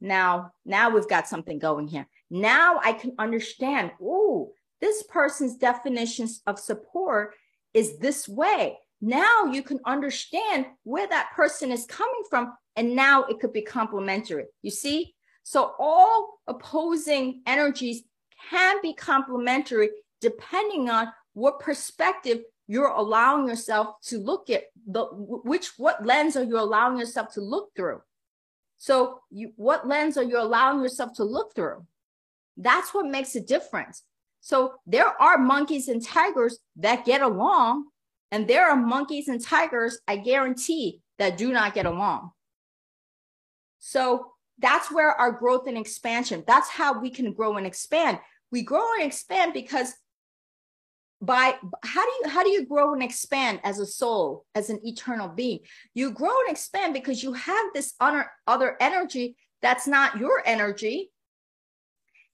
[0.00, 2.06] now, now we've got something going here.
[2.30, 7.34] Now I can understand, oh, this person's definitions of support
[7.72, 8.78] is this way.
[9.00, 13.62] Now you can understand where that person is coming from, and now it could be
[13.62, 14.46] complementary.
[14.62, 15.14] You see?
[15.42, 18.02] So all opposing energies
[18.50, 25.72] can be complementary depending on what perspective you're allowing yourself to look at the which
[25.76, 28.00] what lens are you allowing yourself to look through
[28.78, 31.84] so you what lens are you allowing yourself to look through
[32.56, 34.02] that's what makes a difference.
[34.40, 37.86] So there are monkeys and tigers that get along,
[38.30, 42.30] and there are monkeys and tigers, I guarantee, that do not get along.
[43.78, 48.18] So that's where our growth and expansion, that's how we can grow and expand.
[48.50, 49.92] We grow and expand because
[51.20, 54.78] by how do you how do you grow and expand as a soul as an
[54.84, 55.58] eternal being
[55.94, 61.10] you grow and expand because you have this other other energy that's not your energy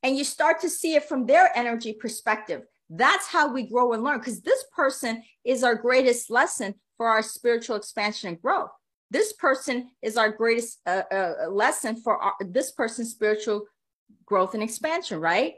[0.03, 2.62] and you start to see it from their energy perspective.
[2.91, 7.23] That's how we grow and learn because this person is our greatest lesson for our
[7.23, 8.71] spiritual expansion and growth.
[9.11, 13.67] This person is our greatest uh, uh, lesson for our, this person's spiritual
[14.25, 15.55] growth and expansion, right?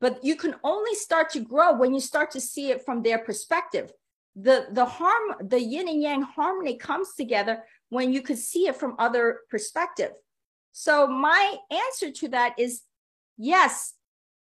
[0.00, 3.18] But you can only start to grow when you start to see it from their
[3.18, 3.92] perspective.
[4.36, 8.76] The the harm, the yin and yang harmony comes together when you could see it
[8.76, 10.12] from other perspective.
[10.72, 12.82] So my answer to that is
[13.40, 13.94] yes,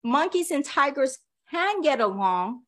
[0.03, 1.17] monkeys and tigers
[1.49, 2.61] can get along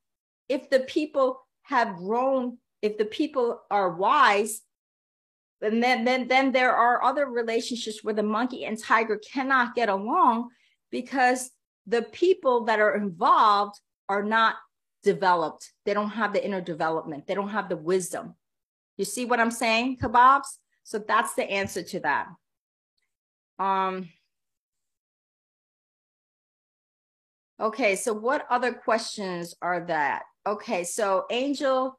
[0.49, 4.61] if the people have grown, if the people are wise.
[5.61, 9.89] And then, then, then there are other relationships where the monkey and tiger cannot get
[9.89, 10.49] along
[10.91, 11.51] because
[11.87, 14.55] the people that are involved are not
[15.03, 15.71] developed.
[15.85, 17.27] They don't have the inner development.
[17.27, 18.35] They don't have the wisdom.
[18.97, 20.57] You see what I'm saying, kebabs?
[20.83, 22.27] So that's the answer to that.
[23.57, 24.09] Um,
[27.59, 30.23] Okay, so what other questions are that?
[30.45, 31.97] Okay, so Angel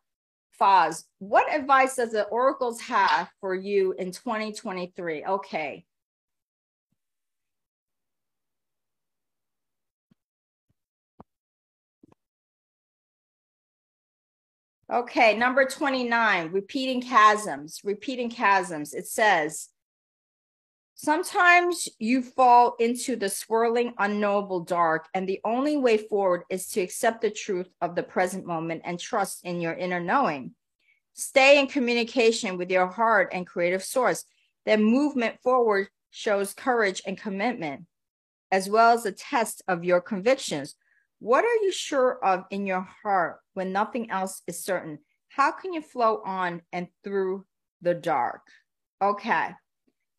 [0.60, 5.24] Foz, what advice does the oracles have for you in 2023?
[5.24, 5.84] Okay.
[14.92, 18.94] Okay, number 29, repeating chasms, repeating chasms.
[18.94, 19.68] It says,
[20.98, 26.80] Sometimes you fall into the swirling, unknowable dark, and the only way forward is to
[26.80, 30.54] accept the truth of the present moment and trust in your inner knowing.
[31.12, 34.24] Stay in communication with your heart and creative source.
[34.64, 37.84] Then movement forward shows courage and commitment,
[38.50, 40.76] as well as a test of your convictions.
[41.18, 45.00] What are you sure of in your heart when nothing else is certain?
[45.28, 47.44] How can you flow on and through
[47.82, 48.40] the dark?
[49.02, 49.50] Okay.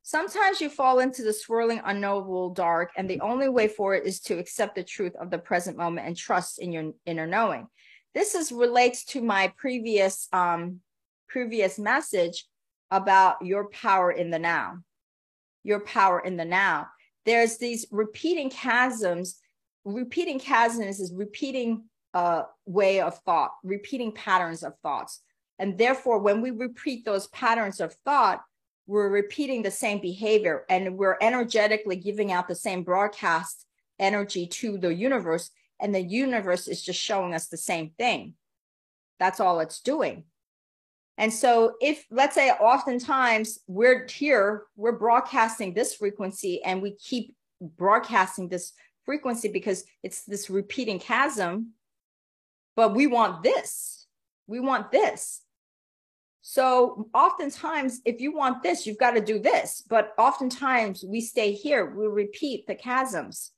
[0.08, 4.22] Sometimes you fall into the swirling, unknowable dark, and the only way for it is
[4.22, 7.68] to accept the truth of the present moment and trust in your inner knowing.
[8.14, 10.80] This is relates to my previous um,
[11.28, 12.46] previous message
[12.90, 14.78] about your power in the now.
[15.66, 16.88] Your power in the now.
[17.26, 19.42] There's these repeating chasms.
[19.84, 21.84] Repeating chasms is repeating
[22.14, 25.22] uh, way of thought, repeating patterns of thoughts.
[25.60, 28.42] And therefore, when we repeat those patterns of thought,
[28.88, 33.66] we're repeating the same behavior and we're energetically giving out the same broadcast
[34.00, 38.34] energy to the universe and the universe is just showing us the same thing.
[39.20, 40.24] That's all it's doing.
[41.18, 47.36] And so if let's say oftentimes we're here we're broadcasting this frequency and we keep
[47.60, 48.74] broadcasting this
[49.04, 51.74] frequency because it's this repeating chasm
[52.78, 54.06] but we want this.
[54.46, 55.42] We want this
[56.50, 59.84] so oftentimes, if you want this, you've got to do this.
[59.90, 63.52] But oftentimes we stay here, we repeat the chasms.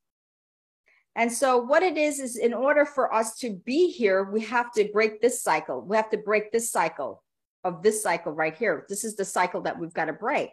[1.15, 4.71] And so what it is, is in order for us to be here, we have
[4.71, 5.81] to break this cycle.
[5.81, 7.23] We have to break this cycle
[7.63, 8.87] of this cycle right here.
[8.89, 10.49] This is the cycle that we've got to break.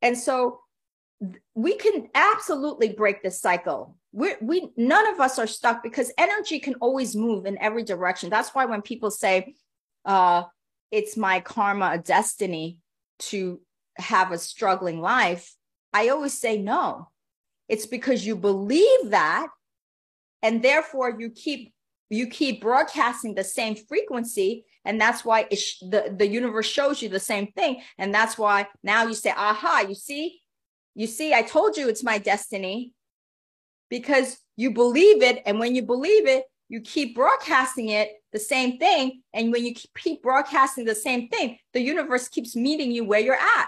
[0.00, 0.60] And so
[1.54, 3.94] we can absolutely break this cycle.
[4.12, 8.30] We're, we none of us are stuck because energy can always move in every direction.
[8.30, 9.54] That's why when people say,
[10.06, 10.44] uh,
[10.90, 12.78] it's my karma, a destiny
[13.20, 13.60] to
[13.96, 15.54] have a struggling life,
[15.92, 17.08] I always say no.
[17.68, 19.48] It's because you believe that,
[20.42, 21.72] and therefore you keep
[22.12, 27.08] you keep broadcasting the same frequency, and that's why sh- the the universe shows you
[27.08, 29.84] the same thing, and that's why now you say, "Aha!
[29.88, 30.40] You see,
[30.94, 32.92] you see, I told you it's my destiny,"
[33.88, 38.78] because you believe it, and when you believe it, you keep broadcasting it the same
[38.78, 43.20] thing and when you keep broadcasting the same thing the universe keeps meeting you where
[43.20, 43.66] you're at.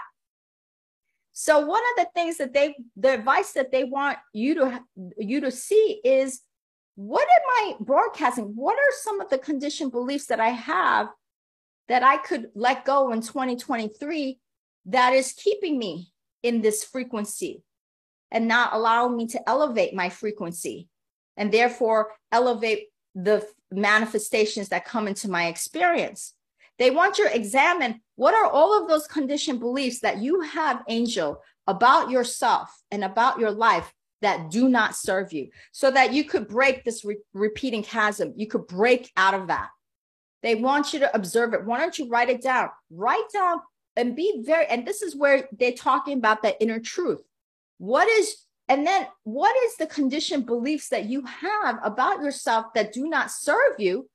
[1.33, 4.79] So one of the things that they the advice that they want you to
[5.17, 6.41] you to see is
[6.95, 8.53] what am i broadcasting?
[8.55, 11.09] What are some of the conditioned beliefs that i have
[11.89, 14.39] that i could let go in 2023
[14.85, 17.63] that is keeping me in this frequency
[18.31, 20.87] and not allowing me to elevate my frequency
[21.35, 26.33] and therefore elevate the manifestations that come into my experience.
[26.79, 30.83] They want you to examine what are all of those conditioned beliefs that you have,
[30.89, 36.23] angel, about yourself and about your life that do not serve you, so that you
[36.23, 38.33] could break this re- repeating chasm.
[38.35, 39.69] You could break out of that.
[40.41, 41.65] They want you to observe it.
[41.65, 42.69] Why don't you write it down?
[42.89, 43.59] Write down
[43.95, 47.21] and be very, and this is where they're talking about the inner truth.
[47.77, 48.37] What is
[48.73, 53.29] and then what is the conditioned beliefs that you have about yourself that do not
[53.29, 54.09] serve you?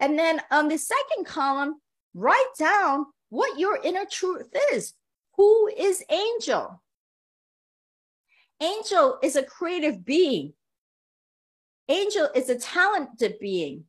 [0.00, 1.74] And then on the second column,
[2.14, 4.94] write down what your inner truth is.
[5.36, 6.82] Who is angel?
[8.62, 10.54] Angel is a creative being.
[11.90, 13.84] Angel is a talented being.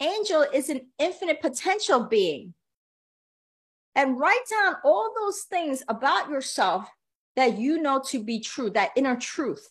[0.00, 2.54] Angel is an infinite potential being.
[3.94, 6.90] And write down all those things about yourself
[7.38, 9.70] that you know to be true, that inner truth.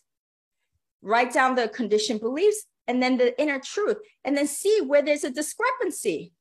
[1.02, 5.22] Write down the conditioned beliefs and then the inner truth, and then see where there's
[5.22, 6.32] a discrepancy.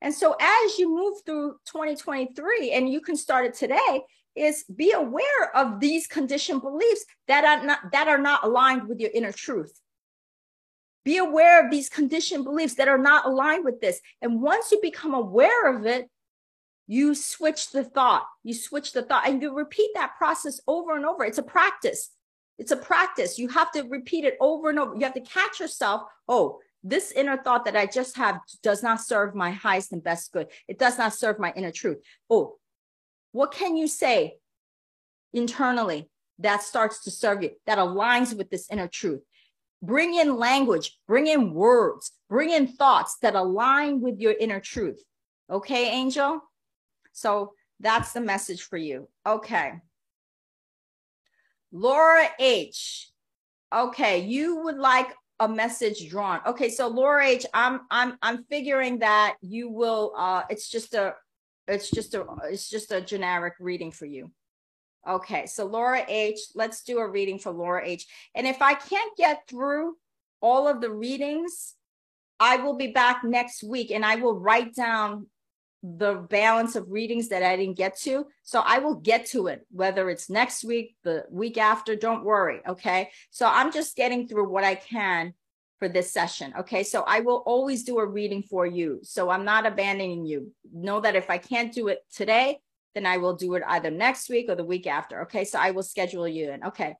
[0.00, 4.02] And so as you move through 2023, and you can start it today,
[4.34, 8.98] is be aware of these conditioned beliefs that are not that are not aligned with
[8.98, 9.80] your inner truth.
[11.04, 14.00] Be aware of these conditioned beliefs that are not aligned with this.
[14.20, 16.10] And once you become aware of it,
[16.86, 18.26] you switch the thought.
[18.44, 21.24] You switch the thought and you repeat that process over and over.
[21.24, 22.10] It's a practice.
[22.58, 23.38] It's a practice.
[23.38, 24.94] You have to repeat it over and over.
[24.94, 29.00] You have to catch yourself oh this inner thought that i just have does not
[29.00, 30.48] serve my highest and best good.
[30.68, 31.98] It does not serve my inner truth.
[32.30, 32.56] Oh
[33.32, 34.36] what can you say
[35.32, 36.08] internally
[36.38, 39.22] that starts to serve you that aligns with this inner truth?
[39.82, 45.02] Bring in language bring in words bring in thoughts that align with your inner truth.
[45.50, 46.40] Okay angel
[47.16, 49.08] so that's the message for you.
[49.26, 49.72] Okay.
[51.72, 53.10] Laura H.
[53.74, 55.08] Okay, you would like
[55.40, 56.40] a message drawn.
[56.46, 61.14] Okay, so Laura H, I'm I'm I'm figuring that you will uh it's just a
[61.66, 64.30] it's just a it's just a generic reading for you.
[65.08, 68.06] Okay, so Laura H, let's do a reading for Laura H.
[68.34, 69.96] And if I can't get through
[70.42, 71.74] all of the readings,
[72.38, 75.28] I will be back next week and I will write down
[75.82, 78.26] the balance of readings that I didn't get to.
[78.42, 82.60] So I will get to it, whether it's next week, the week after, don't worry.
[82.66, 83.10] Okay.
[83.30, 85.34] So I'm just getting through what I can
[85.78, 86.54] for this session.
[86.60, 86.82] Okay.
[86.82, 89.00] So I will always do a reading for you.
[89.02, 90.52] So I'm not abandoning you.
[90.72, 92.58] Know that if I can't do it today,
[92.94, 95.22] then I will do it either next week or the week after.
[95.22, 95.44] Okay.
[95.44, 96.64] So I will schedule you in.
[96.64, 96.96] Okay.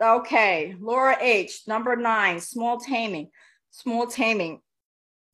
[0.00, 3.30] Okay, Laura H, number nine, small taming,
[3.70, 4.60] small taming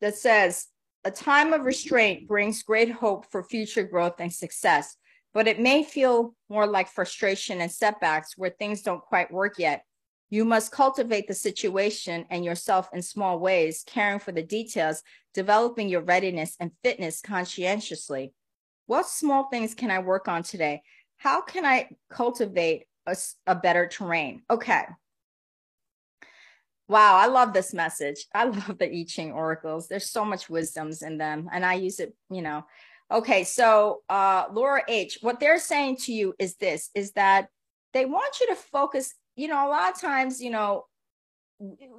[0.01, 0.69] that says,
[1.05, 4.97] a time of restraint brings great hope for future growth and success.
[5.35, 9.85] but it may feel more like frustration and setbacks where things don't quite work yet.
[10.31, 15.03] You must cultivate the situation and yourself in small ways, caring for the details,
[15.35, 18.33] developing your readiness and fitness conscientiously.
[18.87, 20.83] What small things can I work on today?
[21.17, 24.42] How can I cultivate a, a better terrain?
[24.50, 24.84] Okay.
[26.88, 28.26] Wow, I love this message.
[28.34, 29.88] I love the I Ching oracles.
[29.88, 32.64] There's so much wisdoms in them, and I use it, you know.
[33.11, 37.48] Okay, so uh Laura H, what they're saying to you is this is that
[37.92, 40.84] they want you to focus, you know, a lot of times, you know,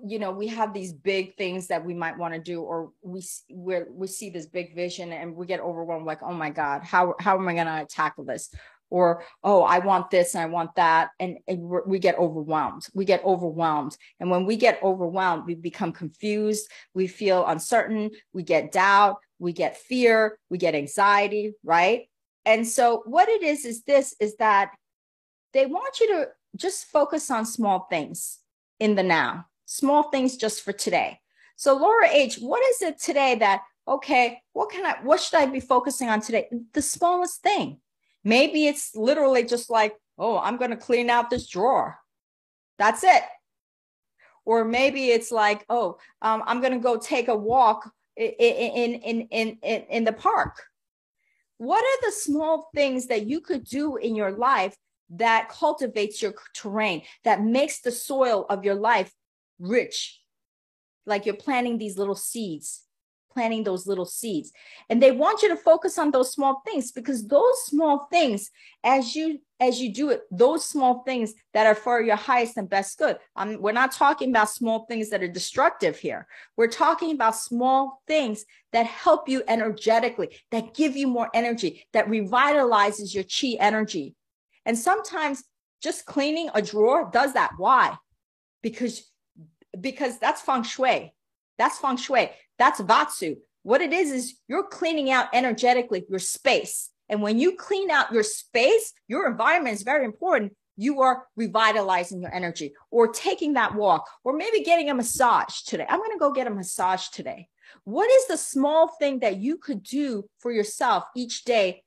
[0.05, 3.23] you know we have these big things that we might want to do or we
[3.49, 7.15] we we see this big vision and we get overwhelmed like oh my god how
[7.19, 8.53] how am i going to tackle this
[8.89, 12.87] or oh i want this and i want that and, and we get overwhelmed.
[12.93, 13.97] We get overwhelmed.
[14.19, 19.53] And when we get overwhelmed we become confused we feel uncertain we get doubt we
[19.53, 22.09] get fear we get anxiety right?
[22.45, 24.71] And so what it is is this is that
[25.53, 28.39] they want you to just focus on small things
[28.79, 31.19] in the now small things just for today.
[31.55, 35.45] So laura h what is it today that okay what can i what should i
[35.45, 36.47] be focusing on today?
[36.73, 37.79] The smallest thing
[38.25, 41.99] Maybe it's literally just like, oh, I'm going to clean out this drawer.
[42.79, 43.21] That's it.
[44.45, 48.93] Or maybe it's like, oh, um, I'm going to go take a walk in, in,
[48.95, 50.61] in, in, in, in the park.
[51.57, 54.75] What are the small things that you could do in your life
[55.11, 59.13] that cultivates your terrain, that makes the soil of your life
[59.59, 60.19] rich?
[61.05, 62.83] Like you're planting these little seeds
[63.35, 64.51] planting those little seeds.
[64.89, 68.49] And they want you to focus on those small things because those small things,
[68.83, 72.69] as you as you do it, those small things that are for your highest and
[72.69, 73.17] best good.
[73.37, 76.27] Um, we're not talking about small things that are destructive here.
[76.57, 82.07] We're talking about small things that help you energetically, that give you more energy, that
[82.07, 84.15] revitalizes your chi energy.
[84.65, 85.43] And sometimes
[85.81, 87.51] just cleaning a drawer does that.
[87.57, 87.97] Why?
[88.61, 89.09] Because
[89.79, 91.13] because that's feng shui.
[91.57, 92.31] That's feng shui.
[92.57, 93.37] That's Vastu.
[93.63, 96.89] What it is, is you're cleaning out energetically your space.
[97.09, 100.53] And when you clean out your space, your environment is very important.
[100.77, 105.85] You are revitalizing your energy or taking that walk or maybe getting a massage today.
[105.87, 107.47] I'm going to go get a massage today.
[107.83, 111.83] What is the small thing that you could do for yourself each day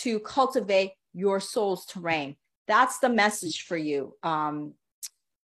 [0.00, 2.36] to cultivate your soul's terrain?
[2.66, 4.16] That's the message for you.
[4.22, 4.74] Um,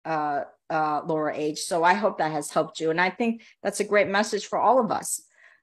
[0.05, 0.43] uh,
[0.73, 1.61] uh, Laura H.
[1.65, 2.91] So I hope that has helped you.
[2.91, 5.21] And I think that's a great message for all of us.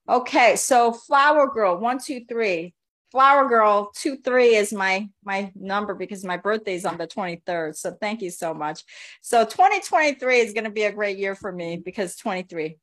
[0.08, 2.74] Okay, so Flower Girl, one, two, three.
[3.12, 7.76] Flower Girl, two, three is my my number because my birthday is on the 23rd.
[7.76, 8.84] So thank you so much.
[9.22, 12.78] So 2023 is going to be a great year for me because 23.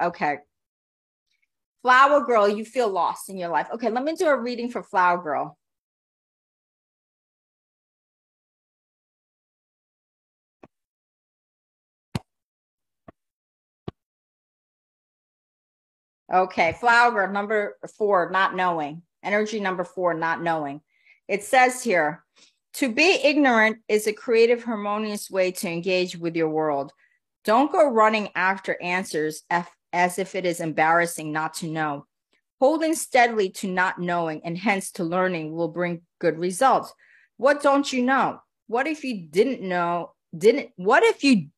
[0.00, 0.38] Okay.
[1.82, 3.68] Flower Girl, you feel lost in your life.
[3.74, 5.58] Okay, let me do a reading for Flower Girl.
[16.32, 19.02] Okay, flower number four, not knowing.
[19.22, 20.80] Energy number four, not knowing.
[21.26, 22.24] It says here,
[22.74, 26.92] to be ignorant is a creative, harmonious way to engage with your world.
[27.44, 29.42] Don't go running after answers
[29.92, 32.06] as if it is embarrassing not to know.
[32.60, 36.92] Holding steadily to not knowing and hence to learning will bring good results.
[37.36, 38.40] What don't you know?
[38.66, 40.12] What if you didn't know?
[40.36, 41.48] Didn't what if you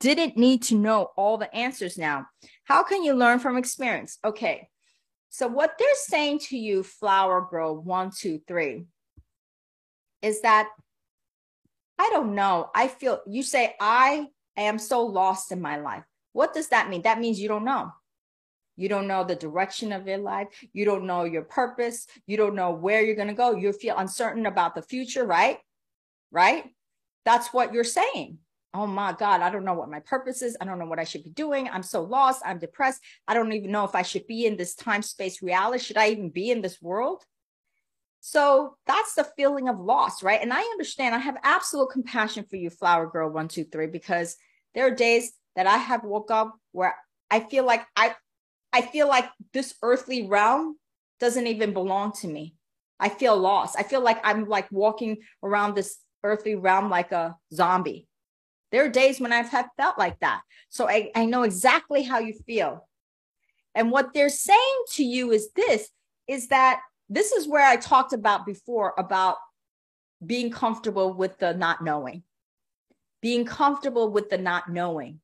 [0.00, 2.26] didn't need to know all the answers now?
[2.64, 4.18] How can you learn from experience?
[4.24, 4.68] Okay.
[5.30, 8.84] So, what they're saying to you, flower girl one, two, three,
[10.22, 10.68] is that
[11.98, 12.70] I don't know.
[12.74, 16.04] I feel you say, I am so lost in my life.
[16.32, 17.02] What does that mean?
[17.02, 17.92] That means you don't know.
[18.76, 20.46] You don't know the direction of your life.
[20.72, 22.06] You don't know your purpose.
[22.28, 23.56] You don't know where you're going to go.
[23.56, 25.58] You feel uncertain about the future, right?
[26.30, 26.64] Right?
[27.24, 28.38] That's what you're saying
[28.74, 30.56] oh my God, I don't know what my purpose is.
[30.60, 31.68] I don't know what I should be doing.
[31.68, 32.42] I'm so lost.
[32.44, 33.00] I'm depressed.
[33.26, 35.82] I don't even know if I should be in this time space reality.
[35.82, 37.24] Should I even be in this world?
[38.20, 40.40] So that's the feeling of loss, right?
[40.42, 41.14] And I understand.
[41.14, 44.36] I have absolute compassion for you, Flower Girl One Two Three, because
[44.74, 46.94] there are days that I have woke up where
[47.30, 48.14] I feel like I,
[48.72, 50.76] I feel like this earthly realm
[51.20, 52.54] doesn't even belong to me.
[53.00, 53.76] I feel lost.
[53.78, 58.08] I feel like I'm like walking around this earthly realm like a zombie
[58.70, 60.42] there are days when I've had felt like that.
[60.68, 62.86] So I, I know exactly how you feel.
[63.74, 65.88] And what they're saying to you is this
[66.26, 69.36] is that this is where I talked about before about
[70.24, 72.22] being comfortable with the not knowing,
[73.22, 75.20] being comfortable with the not knowing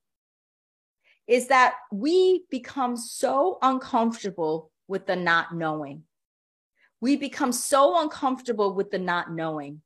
[1.27, 6.05] is that we become so uncomfortable with the not knowing.
[7.01, 9.83] we become so uncomfortable with the not knowing.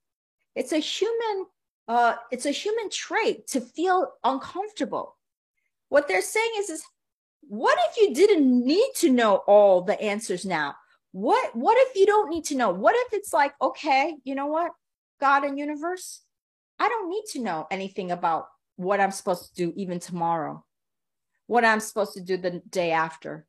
[0.55, 1.47] It's a human
[1.89, 5.17] uh, it's a human trait to feel uncomfortable.
[5.89, 6.85] What they're saying is, is
[7.41, 10.77] what if you didn't need to know all the answers now?
[11.13, 12.71] What what if you don't need to know?
[12.71, 14.73] What if it's like, okay, you know what?
[15.19, 16.21] God and universe,
[16.79, 20.65] I don't need to know anything about what I'm supposed to do even tomorrow.
[21.47, 23.47] What I'm supposed to do the day after.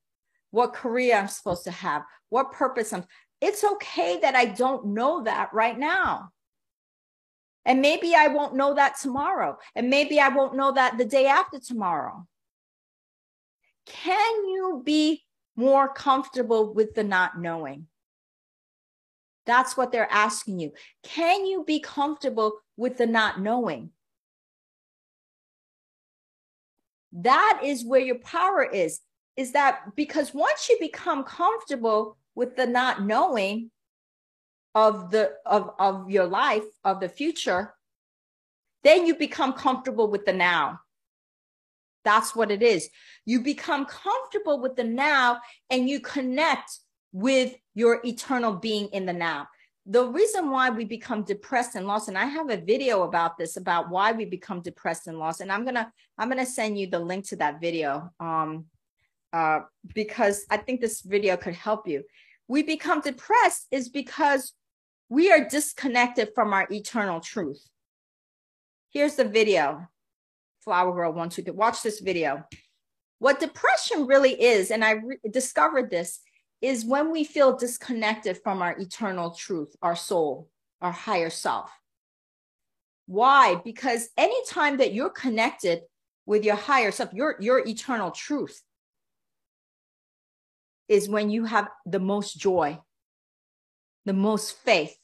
[0.52, 2.04] What career I'm supposed to have.
[2.30, 3.04] What purpose I'm
[3.42, 6.32] It's okay that I don't know that right now.
[7.66, 9.58] And maybe I won't know that tomorrow.
[9.76, 12.26] And maybe I won't know that the day after tomorrow.
[13.86, 15.24] Can you be
[15.56, 17.88] more comfortable with the not knowing?
[19.46, 20.74] That's what they're asking you.
[21.04, 23.92] Can you be comfortable with the not knowing?
[27.12, 29.00] That is where your power is.
[29.36, 33.72] Is that because once you become comfortable with the not knowing
[34.76, 37.74] of the of, of your life, of the future,
[38.84, 40.80] then you become comfortable with the now.
[42.06, 42.90] That's what it is.
[43.26, 46.80] You become comfortable with the now and you connect
[47.12, 49.48] with your eternal being in the now.
[49.86, 53.58] The reason why we become depressed and lost, and I have a video about this,
[53.58, 55.42] about why we become depressed and lost.
[55.42, 58.12] And I'm gonna, I'm gonna send you the link to that video.
[58.20, 58.66] Um,
[59.34, 59.62] uh,
[59.94, 62.04] because I think this video could help you.
[62.48, 64.54] We become depressed is because
[65.10, 67.68] we are disconnected from our eternal truth.
[68.92, 69.88] Here's the video.
[70.64, 71.54] Flower Girl one, two, three.
[71.54, 72.46] Watch this video.
[73.18, 76.20] What depression really is, and I re- discovered this,
[76.62, 80.50] is when we feel disconnected from our eternal truth, our soul,
[80.82, 81.72] our higher self.
[83.08, 83.56] Why?
[83.64, 85.82] Because anytime that you're connected
[86.26, 88.62] with your higher self, your, your eternal truth,
[90.88, 92.80] is when you have the most joy,
[94.10, 94.98] the most faith.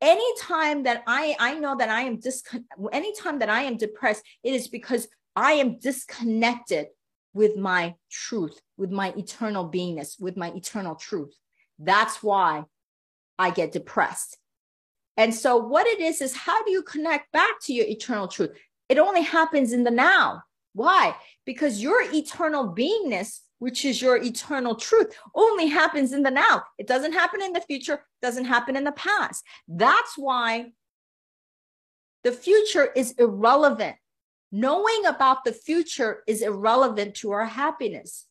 [0.00, 4.52] Anytime that I, I know that I am discon- anytime that I am depressed, it
[4.52, 6.88] is because I am disconnected
[7.34, 11.32] with my truth, with my eternal beingness, with my eternal truth.
[11.78, 12.64] That's why
[13.38, 14.38] I get depressed.
[15.16, 18.50] And so, what it is, is how do you connect back to your eternal truth?
[18.88, 20.42] It only happens in the now.
[20.72, 21.14] Why?
[21.46, 26.62] Because your eternal beingness, which is your eternal truth, only happens in the now.
[26.78, 29.42] It doesn't happen in the future, doesn't happen in the past.
[29.66, 30.72] That's why
[32.22, 33.96] the future is irrelevant
[34.56, 38.26] Knowing about the future is irrelevant to our happiness.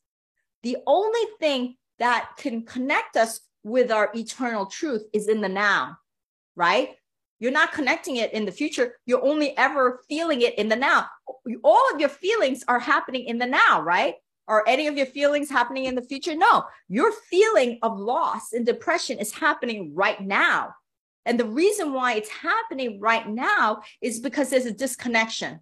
[0.64, 5.98] The only thing that can connect us with our eternal truth is in the now,
[6.56, 6.92] right?
[7.42, 8.96] You're not connecting it in the future.
[9.06, 11.08] You're only ever feeling it in the now.
[11.62, 14.16] All of your feelings are happening in the now, right?
[14.48, 16.36] Are any of your feelings happening in the future?
[16.36, 20.74] No, your feeling of loss and depression is happening right now.
[21.26, 25.62] And the reason why it's happening right now is because there's a disconnection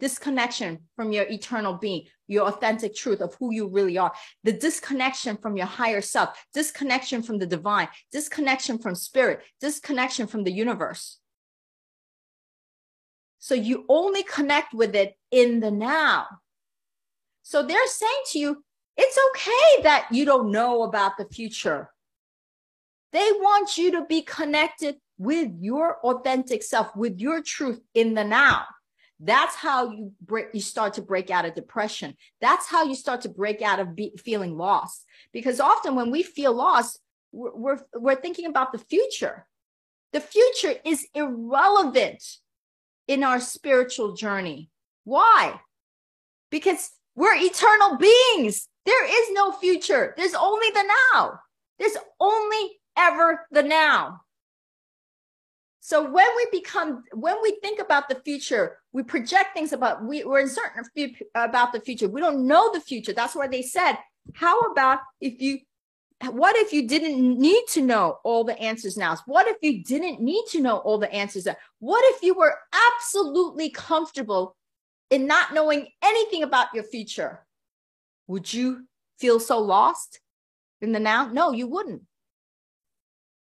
[0.00, 4.12] disconnection from your eternal being, your authentic truth of who you really are,
[4.42, 10.42] the disconnection from your higher self, disconnection from the divine, disconnection from spirit, disconnection from
[10.42, 11.18] the universe.
[13.38, 16.26] So you only connect with it in the now.
[17.42, 18.64] So they're saying to you,
[18.96, 21.90] it's okay that you don't know about the future.
[23.12, 28.24] They want you to be connected with your authentic self, with your truth in the
[28.24, 28.64] now.
[29.18, 32.16] That's how you break, you start to break out of depression.
[32.40, 35.04] That's how you start to break out of be, feeling lost.
[35.32, 36.98] Because often when we feel lost,
[37.32, 39.46] we're, we're, we're thinking about the future.
[40.12, 42.22] The future is irrelevant
[43.06, 44.70] in our spiritual journey.
[45.04, 45.60] Why?
[46.50, 48.68] Because we're eternal beings.
[48.86, 50.14] There is no future.
[50.16, 51.40] There's only the now.
[51.78, 54.20] There's only ever the now.
[55.80, 60.24] So when we become, when we think about the future, we project things about, we,
[60.24, 60.84] we're uncertain
[61.34, 62.08] about the future.
[62.08, 63.12] We don't know the future.
[63.12, 63.96] That's why they said,
[64.34, 65.58] how about if you,
[66.30, 69.16] what if you didn't need to know all the answers now?
[69.24, 71.48] What if you didn't need to know all the answers?
[71.78, 72.56] What if you were
[72.94, 74.54] absolutely comfortable
[75.10, 77.44] in not knowing anything about your future?
[78.28, 78.86] Would you
[79.18, 80.20] feel so lost
[80.80, 81.28] in the now?
[81.28, 82.02] No, you wouldn't.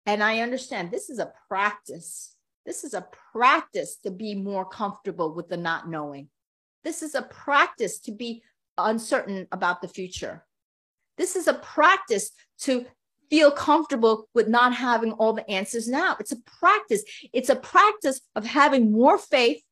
[0.05, 2.35] And I understand this is a practice.
[2.67, 6.29] This is a practice to be more comfortable with the not knowing.
[6.85, 8.43] This is a practice to be
[8.77, 10.45] uncertain about the future.
[11.17, 12.87] This is a practice to
[13.31, 16.17] feel comfortable with not having all the answers now.
[16.19, 17.05] It's a practice.
[17.33, 19.63] It's a practice of having more faith,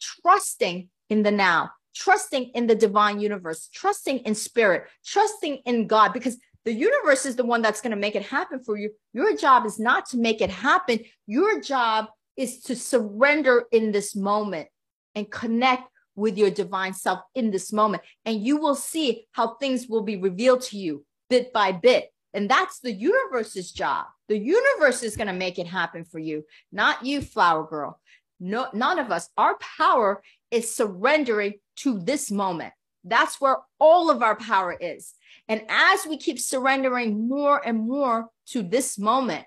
[0.00, 6.12] trusting in the now, trusting in the divine universe, trusting in spirit, trusting in God,
[6.12, 6.38] because
[6.68, 8.90] The universe is the one that's going to make it happen for you.
[9.14, 11.00] Your job is not to make it happen.
[11.26, 14.68] Your job is to surrender in this moment
[15.14, 18.02] and connect with your divine self in this moment.
[18.26, 22.12] And you will see how things will be revealed to you bit by bit.
[22.34, 24.04] And that's the universe's job.
[24.28, 27.98] The universe is going to make it happen for you, not you, flower girl.
[28.40, 29.28] No, none of us.
[29.36, 32.72] Our power is surrendering to this moment.
[33.04, 35.14] That's where all of our power is.
[35.48, 39.46] And as we keep surrendering more and more to this moment,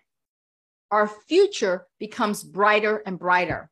[0.89, 3.69] our future becomes brighter and brighter.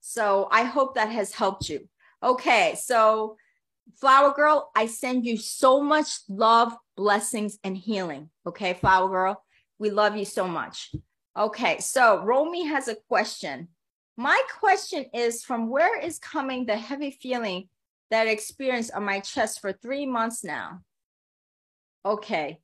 [0.00, 1.88] So I hope that has helped you.
[2.22, 3.36] Okay, so
[4.00, 8.30] Flower Girl, I send you so much love, blessings, and healing.
[8.46, 9.42] Okay, Flower Girl,
[9.78, 10.92] we love you so much.
[11.36, 13.68] Okay, so Romy has a question.
[14.16, 17.68] My question is from where is coming the heavy feeling
[18.10, 20.80] that I experienced on my chest for three months now?
[22.06, 22.60] Okay.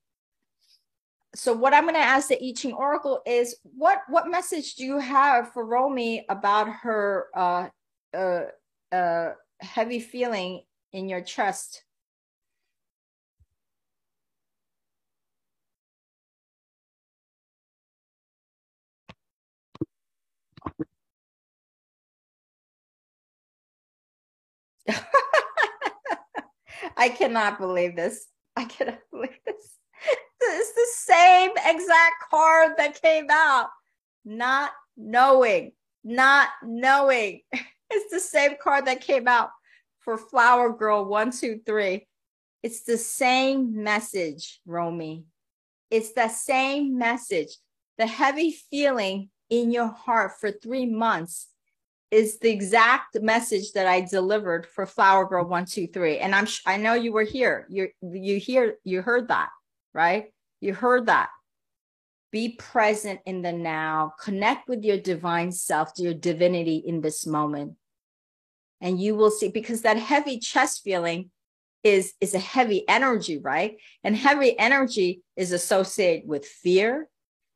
[1.35, 4.85] So what I'm going to ask the I Ching Oracle is what what message do
[4.85, 7.68] you have for Romy about her uh
[8.14, 8.45] uh
[8.91, 10.62] uh heavy feeling
[10.93, 11.85] in your chest?
[26.97, 28.26] I cannot believe this.
[28.57, 29.78] I cannot believe this.
[30.45, 33.68] It's the same exact card that came out.
[34.24, 35.72] Not knowing,
[36.05, 37.41] not knowing.
[37.95, 39.51] It's the same card that came out
[40.01, 42.07] for Flower Girl one, two, three.
[42.62, 45.26] It's the same message, Romy.
[45.91, 47.59] It's the same message.
[47.99, 51.49] The heavy feeling in your heart for three months
[52.13, 56.47] is the exact message that I delivered for Flower Girl one two three, and I'm
[56.65, 57.67] I know you were here.
[57.69, 59.49] You you hear you heard that
[59.95, 60.33] right?
[60.61, 61.29] You heard that.
[62.31, 64.15] Be present in the now.
[64.21, 67.75] Connect with your divine self, to your divinity in this moment,
[68.81, 71.31] and you will see because that heavy chest feeling
[71.85, 73.77] is is a heavy energy, right?
[74.03, 77.09] And heavy energy is associated with fear.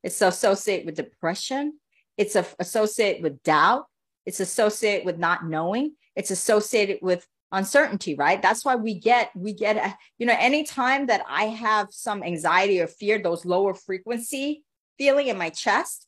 [0.03, 1.79] It's associated with depression.
[2.19, 3.87] It's associated with doubt
[4.27, 5.93] it's associated with not knowing.
[6.15, 8.43] It's associated with uncertainty, right?
[8.43, 12.87] That's why we get, we get, you know, anytime that I have some anxiety or
[12.87, 14.65] fear, those lower frequency
[14.99, 16.07] feeling in my chest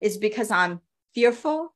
[0.00, 0.80] is because I'm
[1.14, 1.74] fearful,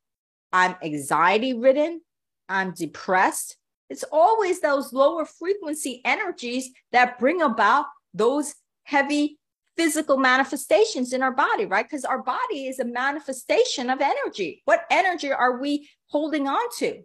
[0.52, 2.02] I'm anxiety ridden,
[2.48, 3.56] I'm depressed.
[3.88, 8.54] It's always those lower frequency energies that bring about those
[8.84, 9.39] heavy
[9.80, 11.86] physical manifestations in our body, right?
[11.88, 14.60] Because our body is a manifestation of energy.
[14.66, 17.00] What energy are we holding on to?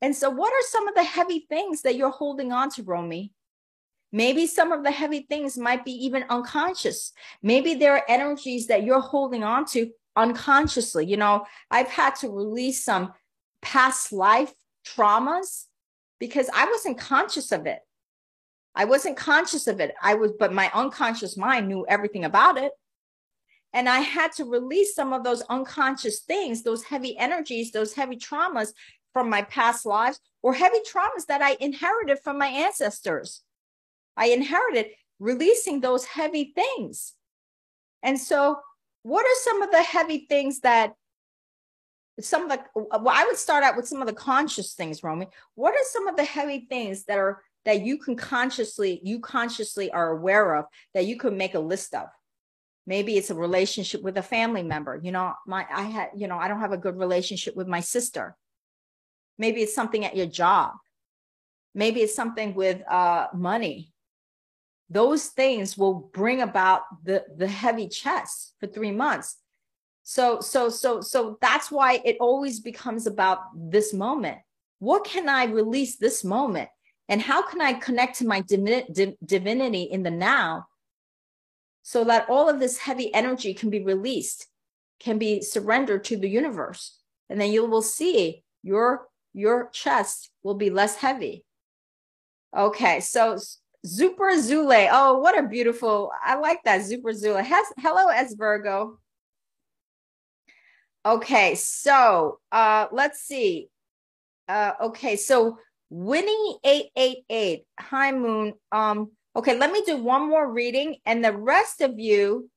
[0.00, 3.32] And so, what are some of the heavy things that you're holding on to, Romy?
[4.12, 7.12] Maybe some of the heavy things might be even unconscious.
[7.42, 11.04] Maybe there are energies that you're holding on to unconsciously.
[11.04, 13.12] You know, I've had to release some
[13.60, 14.52] past life
[14.86, 15.64] traumas
[16.20, 17.80] because I wasn't conscious of it.
[18.78, 19.92] I wasn't conscious of it.
[20.00, 22.70] I was, but my unconscious mind knew everything about it.
[23.72, 28.16] And I had to release some of those unconscious things, those heavy energies, those heavy
[28.16, 28.72] traumas
[29.12, 33.42] from my past lives or heavy traumas that I inherited from my ancestors.
[34.16, 37.14] I inherited releasing those heavy things.
[38.04, 38.60] And so,
[39.02, 40.94] what are some of the heavy things that
[42.20, 45.26] some of the well, I would start out with some of the conscious things, Romy.
[45.56, 49.90] What are some of the heavy things that are that you can consciously you consciously
[49.90, 52.08] are aware of that you can make a list of.
[52.86, 56.38] Maybe it's a relationship with a family member you know my i had you know
[56.38, 58.36] i don't have a good relationship with my sister.
[59.38, 60.72] Maybe it's something at your job.
[61.74, 63.92] Maybe it's something with uh, money.
[64.90, 69.36] Those things will bring about the the heavy chest for three months.
[70.02, 74.38] So so so so that's why it always becomes about this moment.
[74.78, 76.70] What can i release this moment
[77.08, 80.66] and how can I connect to my divinity in the now
[81.82, 84.46] so that all of this heavy energy can be released,
[85.00, 86.98] can be surrendered to the universe?
[87.30, 91.44] And then you will see your your chest will be less heavy.
[92.56, 93.38] Okay, so
[93.84, 94.88] Super Zule.
[94.90, 97.44] Oh, what a beautiful, I like that Super Zule.
[97.44, 98.98] Has, hello, as Virgo.
[101.06, 103.68] Okay, so uh let's see.
[104.48, 105.58] Uh okay, so
[105.90, 107.64] Winnie 888.
[107.80, 108.54] Hi, Moon.
[108.72, 112.50] Um, okay, let me do one more reading, and the rest of you.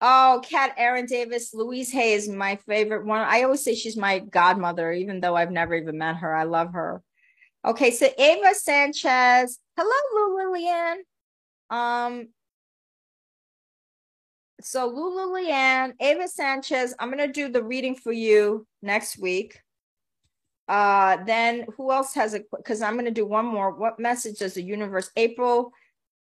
[0.00, 3.20] Oh, Kat Aaron Davis, Louise Hay is my favorite one.
[3.20, 6.34] I always say she's my godmother, even though I've never even met her.
[6.34, 7.02] I love her.
[7.64, 9.60] Okay, so Ava Sanchez.
[9.76, 11.04] Hello, Lillian.
[11.70, 12.28] Um,
[14.60, 19.60] so Lulu Leanne, Ava Sanchez, I'm gonna do the reading for you next week.
[20.72, 23.72] Uh, then who else has a because I'm gonna do one more.
[23.72, 25.10] What message does the universe?
[25.16, 25.70] April,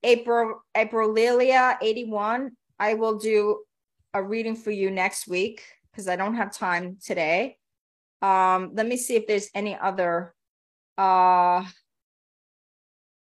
[0.01, 2.57] April, April Lilia 81.
[2.79, 3.59] I will do
[4.15, 7.57] a reading for you next week because I don't have time today.
[8.23, 10.33] Um, let me see if there's any other
[10.97, 11.63] uh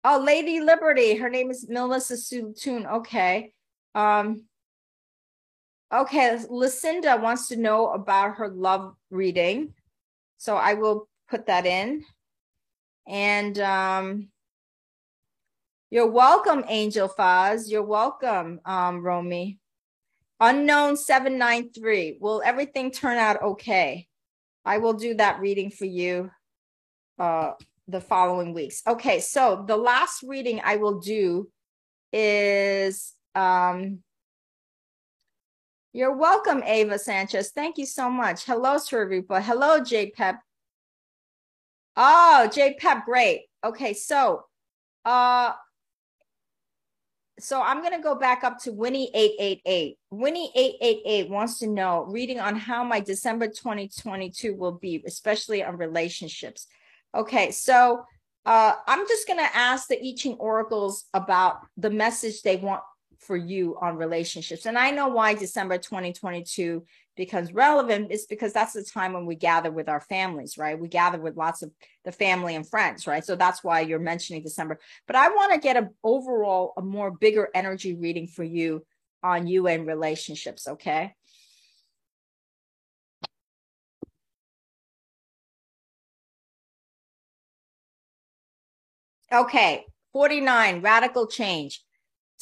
[0.05, 1.17] oh Lady Liberty.
[1.17, 2.91] Her name is Melissa Sutoon.
[2.91, 3.53] Okay.
[3.95, 4.47] Um
[5.93, 9.75] okay, Lucinda wants to know about her love reading.
[10.43, 12.03] So I will put that in.
[13.07, 14.29] And um
[15.89, 17.71] you're welcome, Angel Faz.
[17.71, 19.61] You're welcome, um, Romy.
[20.41, 22.17] Unknown 793.
[22.19, 24.09] Will everything turn out okay?
[24.65, 26.31] I will do that reading for you
[27.21, 27.53] uh,
[27.87, 28.83] the following weeks.
[28.85, 31.49] Okay, so the last reading I will do
[32.13, 33.99] is um,
[35.93, 37.51] you're welcome, Ava Sanchez.
[37.51, 38.45] Thank you so much.
[38.45, 39.43] Hello, Srirupa.
[39.43, 40.41] Hello, J Pep.
[41.97, 43.43] Oh, J Pep, great.
[43.65, 44.45] Okay, so
[45.05, 45.53] uh
[47.43, 49.99] so I'm going to go back up to Winnie 888.
[50.11, 55.77] Winnie 888 wants to know reading on how my December 2022 will be, especially on
[55.77, 56.69] relationships.
[57.15, 58.05] Okay, so
[58.47, 62.83] uh, I'm just going to ask the I Ching oracles about the message they want
[63.23, 64.67] for you on relationships.
[64.67, 66.85] And I know why December 2022
[67.17, 70.79] becomes relevant is because that's the time when we gather with our families, right?
[70.79, 71.71] We gather with lots of
[72.05, 73.25] the family and friends, right?
[73.25, 74.81] So that's why you're mentioning December.
[75.07, 78.85] But I want to get an overall, a more bigger energy reading for you
[79.23, 81.15] on you and relationships, okay?
[89.33, 91.83] Okay, 49, radical change.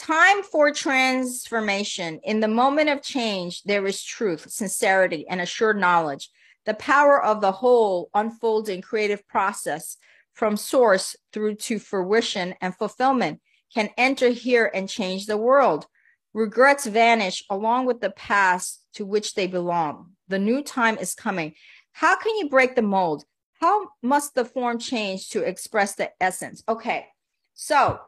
[0.01, 2.21] Time for transformation.
[2.25, 6.31] In the moment of change, there is truth, sincerity, and assured knowledge.
[6.65, 9.99] The power of the whole unfolding creative process
[10.33, 13.43] from source through to fruition and fulfillment
[13.75, 15.87] can enter here and change the world.
[16.33, 20.13] Regrets vanish along with the past to which they belong.
[20.29, 21.53] The new time is coming.
[21.93, 23.25] How can you break the mold?
[23.61, 26.63] How must the form change to express the essence?
[26.67, 27.05] Okay,
[27.53, 28.01] so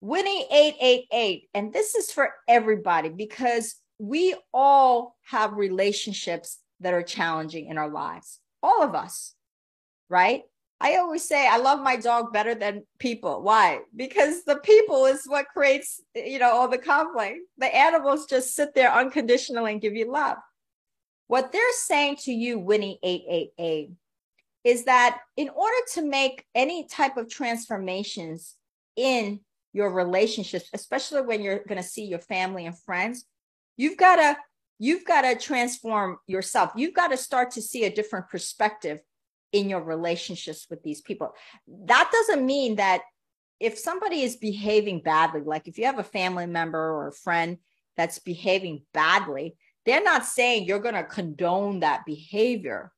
[0.00, 7.66] Winnie 888, and this is for everybody because we all have relationships that are challenging
[7.66, 8.38] in our lives.
[8.62, 9.34] All of us,
[10.08, 10.42] right?
[10.80, 13.42] I always say I love my dog better than people.
[13.42, 13.80] Why?
[13.96, 17.40] Because the people is what creates, you know, all the conflict.
[17.58, 20.36] The animals just sit there unconditionally and give you love.
[21.26, 23.90] What they're saying to you, Winnie 888,
[24.62, 28.54] is that in order to make any type of transformations
[28.94, 29.40] in
[29.78, 33.24] your relationships, especially when you're going to see your family and friends,
[33.76, 34.36] you've got to
[34.80, 36.72] you've got to transform yourself.
[36.74, 39.00] You've got to start to see a different perspective
[39.52, 41.32] in your relationships with these people.
[41.84, 43.02] That doesn't mean that
[43.60, 47.58] if somebody is behaving badly, like if you have a family member or a friend
[47.96, 49.56] that's behaving badly,
[49.86, 52.92] they're not saying you're going to condone that behavior.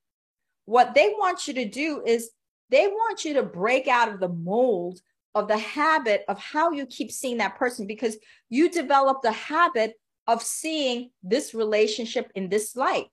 [0.65, 2.31] What they want you to do is
[2.71, 5.01] they want you to break out of the mold
[5.35, 8.17] of the habit of how you keep seeing that person because
[8.49, 9.95] you develop the habit
[10.27, 13.07] of seeing this relationship in this light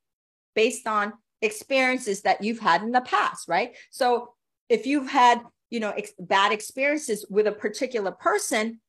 [0.55, 3.75] based on experiences that you've had in the past, right?
[3.91, 4.33] So
[4.69, 8.79] if you've had, you know, ex- bad experiences with a particular person,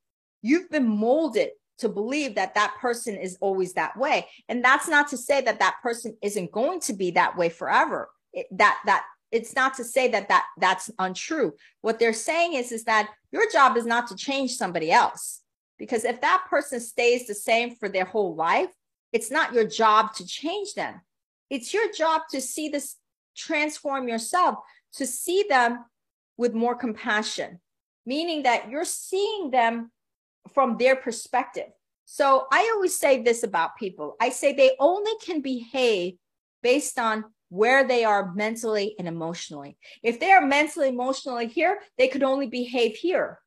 [0.42, 4.26] you've been molded to believe that that person is always that way.
[4.48, 8.10] And that's not to say that that person isn't going to be that way forever.
[8.32, 11.54] It, that that it's not to say that that that's untrue.
[11.82, 15.42] What they're saying is is that your job is not to change somebody else
[15.78, 18.70] because if that person stays the same for their whole life
[19.10, 21.00] it's not your job to change them.
[21.48, 22.96] It's your job to see this
[23.34, 24.56] transform yourself
[24.94, 25.84] to see them
[26.36, 27.60] with more compassion
[28.08, 29.92] meaning that you're seeing them
[30.54, 31.68] from their perspective.
[32.06, 34.16] So i always say this about people.
[34.18, 36.14] I say they only can behave
[36.62, 39.76] based on where they are mentally and emotionally.
[40.02, 43.40] If they are mentally emotionally here, they could only behave here.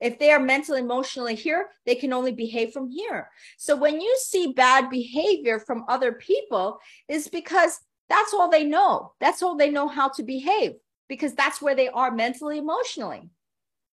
[0.00, 3.30] If they are mentally emotionally here, they can only behave from here.
[3.56, 6.78] So when you see bad behavior from other people
[7.08, 9.14] is because that's all they know.
[9.20, 10.72] That's all they know how to behave
[11.08, 13.30] because that's where they are mentally emotionally.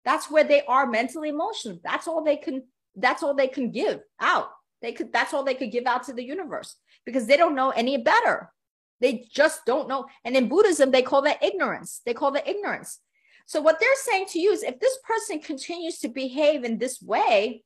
[0.06, 1.82] That's where they are mentally emotionally.
[1.84, 2.64] That's all they can
[2.96, 4.50] that's all they can give out.
[4.82, 6.76] They could that's all they could give out to the universe
[7.06, 8.52] because they don't know any better.
[9.00, 10.06] They just don't know.
[10.26, 12.02] And in Buddhism, they call that ignorance.
[12.06, 13.00] They call that ignorance.
[13.46, 17.02] So what they're saying to you is if this person continues to behave in this
[17.02, 17.64] way,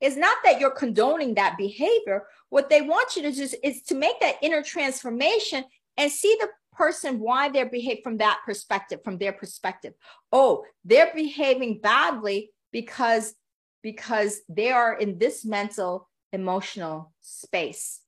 [0.00, 2.24] it's not that you're condoning that behavior.
[2.48, 5.64] What they want you to do is to make that inner transformation
[5.96, 9.92] and see the person why they're behaving from that perspective, from their perspective.
[10.32, 13.34] Oh, they're behaving badly because
[13.82, 18.00] because they are in this mental emotional space.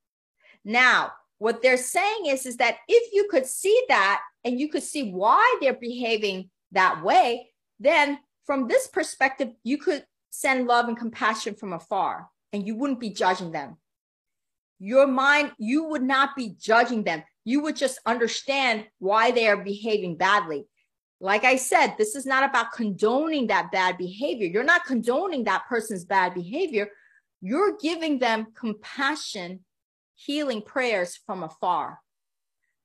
[0.65, 1.13] Now,
[1.45, 5.13] what they're saying is is that if you could see that and you could see
[5.13, 11.55] why they're behaving that way, then from this perspective, you could send love and compassion
[11.55, 13.77] from afar and you wouldn't be judging them.
[14.79, 17.23] Your mind, you would not be judging them.
[17.45, 20.67] You would just understand why they are behaving badly.
[21.21, 24.47] Like I said, this is not about condoning that bad behavior.
[24.47, 26.89] You're not condoning that person's bad behavior.
[27.43, 29.64] You're giving them compassion,
[30.25, 32.01] healing prayers from afar.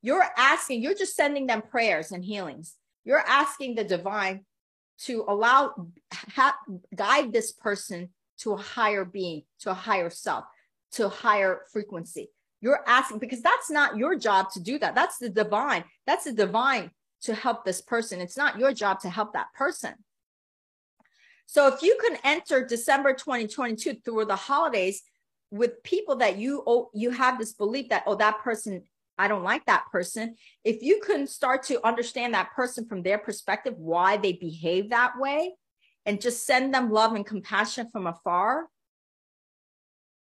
[0.02, 2.76] You're asking, you're just sending them prayers and healings.
[3.04, 4.46] You're asking the divine
[5.06, 6.56] to allow, ha,
[6.96, 8.10] guide this person
[8.40, 10.46] to a higher being, to a higher self,
[10.94, 12.30] to a higher frequency.
[12.62, 14.96] You're asking because that's not your job to do that.
[14.96, 15.86] That's the divine.
[16.06, 18.20] That's the divine to help this person.
[18.22, 19.94] It's not your job to help that person.
[21.46, 25.02] So if you can enter December 2022 through the holidays
[25.52, 28.84] with people that you oh, you have this belief that oh that person
[29.18, 30.36] I don't like that person.
[30.64, 35.20] If you can start to understand that person from their perspective, why they behave that
[35.20, 35.56] way,
[36.06, 38.68] and just send them love and compassion from afar,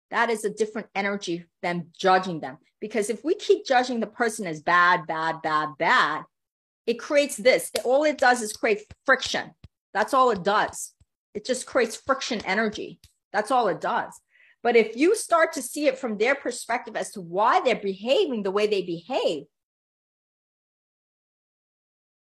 [0.10, 2.58] that is a different energy than judging them.
[2.82, 6.24] Because if we keep judging the person as bad, bad, bad, bad,
[6.88, 7.72] it creates this.
[7.84, 9.52] All it does is create friction.
[9.94, 10.94] That's all it does.
[11.36, 13.00] It just creates friction energy.
[13.32, 14.20] That's all it does.
[14.68, 18.44] But if you start to see it from their perspective as to why they're behaving
[18.44, 19.46] the way they behave,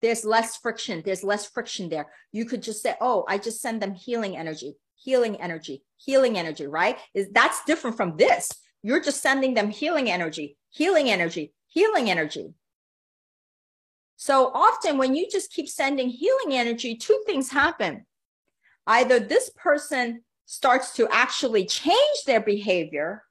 [0.01, 1.01] there's less friction.
[1.05, 2.07] There's less friction there.
[2.33, 6.67] You could just say, oh, I just send them healing energy, healing energy, healing energy,
[6.67, 6.97] right?
[7.13, 8.51] Is that's different from this.
[8.83, 12.53] You're just sending them healing energy, healing energy, healing energy.
[14.17, 18.05] So often when you just keep sending healing energy, two things happen.
[18.85, 23.23] Either this person starts to actually change their behavior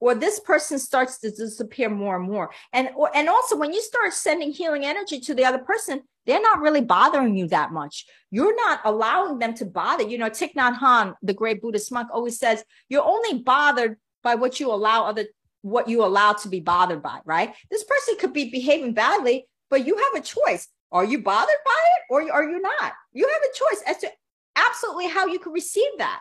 [0.00, 2.50] or this person starts to disappear more and more.
[2.72, 6.42] And or, and also when you start sending healing energy to the other person they're
[6.42, 8.04] not really bothering you that much.
[8.30, 10.04] You're not allowing them to bother.
[10.04, 14.34] You know Thich Nhat Hanh the great buddhist monk always says you're only bothered by
[14.34, 15.26] what you allow other
[15.62, 17.54] what you allow to be bothered by right?
[17.70, 20.68] This person could be behaving badly but you have a choice.
[20.90, 22.92] Are you bothered by it or are you not?
[23.12, 24.10] You have a choice as to
[24.56, 26.20] absolutely how you can receive that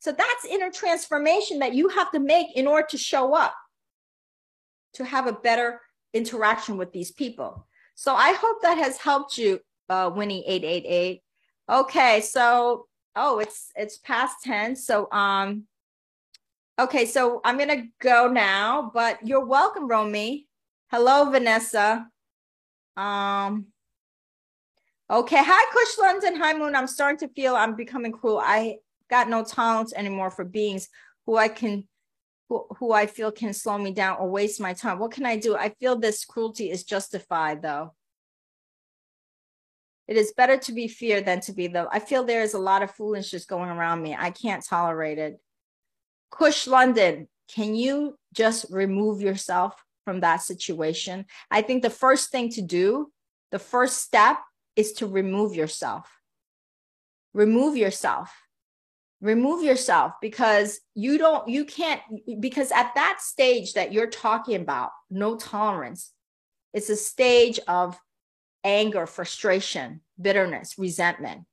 [0.00, 3.54] so that's inner transformation that you have to make in order to show up,
[4.94, 5.80] to have a better
[6.14, 7.66] interaction with these people.
[7.94, 11.22] So I hope that has helped you, uh, Winnie eight eight eight.
[11.68, 14.74] Okay, so oh, it's it's past ten.
[14.74, 15.64] So um,
[16.78, 18.90] okay, so I'm gonna go now.
[18.94, 20.48] But you're welcome, Romy.
[20.90, 22.08] Hello, Vanessa.
[22.96, 23.66] Um.
[25.10, 26.40] Okay, hi, Kush London.
[26.40, 26.74] Hi, Moon.
[26.74, 28.40] I'm starting to feel I'm becoming cruel.
[28.42, 28.78] I
[29.10, 30.88] got no tolerance anymore for beings
[31.26, 31.86] who I can
[32.48, 34.98] who, who I feel can slow me down or waste my time.
[34.98, 35.56] What can I do?
[35.56, 37.94] I feel this cruelty is justified though.
[40.08, 41.88] It is better to be feared than to be the.
[41.92, 44.16] I feel there is a lot of foolishness going around me.
[44.18, 45.40] I can't tolerate it.
[46.32, 51.26] Kush London, can you just remove yourself from that situation?
[51.50, 53.12] I think the first thing to do,
[53.52, 54.38] the first step
[54.74, 56.10] is to remove yourself.
[57.32, 58.32] Remove yourself
[59.20, 62.00] remove yourself because you don't you can't
[62.40, 66.12] because at that stage that you're talking about no tolerance
[66.72, 67.98] it's a stage of
[68.64, 71.44] anger frustration bitterness resentment.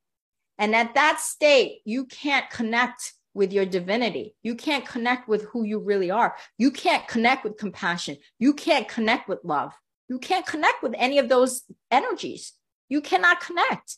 [0.57, 4.35] And at that state you can't connect with your divinity.
[4.41, 6.35] You can't connect with who you really are.
[6.57, 8.17] You can't connect with compassion.
[8.39, 9.73] You can't connect with love.
[10.09, 12.53] You can't connect with any of those energies.
[12.89, 13.97] You cannot connect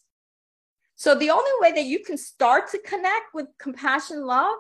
[1.00, 4.58] so the only way that you can start to connect with compassion, love,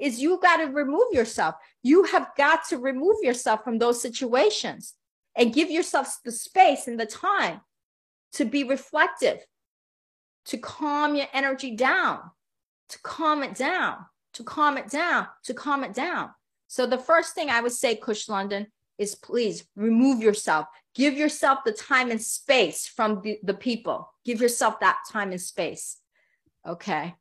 [0.00, 1.54] is you got to remove yourself.
[1.84, 4.94] You have got to remove yourself from those situations
[5.36, 7.60] and give yourself the space and the time
[8.32, 9.38] to be reflective,
[10.46, 12.18] to calm your energy down,
[12.88, 13.98] to calm it down,
[14.32, 16.30] to calm it down, to calm it down.
[16.66, 18.66] So the first thing I would say, Kush London,
[18.98, 20.66] is please remove yourself.
[20.94, 24.10] Give yourself the time and space from the, the people.
[24.24, 25.98] Give yourself that time and space.
[26.66, 27.14] Okay.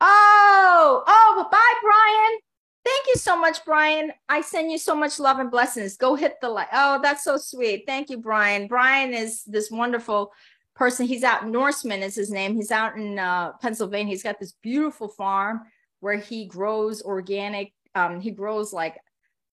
[0.00, 2.38] Oh, oh, bye, Brian.
[2.84, 4.12] Thank you so much, Brian.
[4.28, 5.96] I send you so much love and blessings.
[5.96, 6.68] Go hit the like.
[6.72, 7.84] Oh, that's so sweet.
[7.86, 8.66] Thank you, Brian.
[8.66, 10.32] Brian is this wonderful
[10.74, 11.06] person.
[11.06, 12.54] He's out Norseman is his name.
[12.54, 14.12] He's out in uh, Pennsylvania.
[14.12, 15.62] He's got this beautiful farm
[16.00, 17.72] where he grows organic.
[17.94, 18.96] Um, he grows like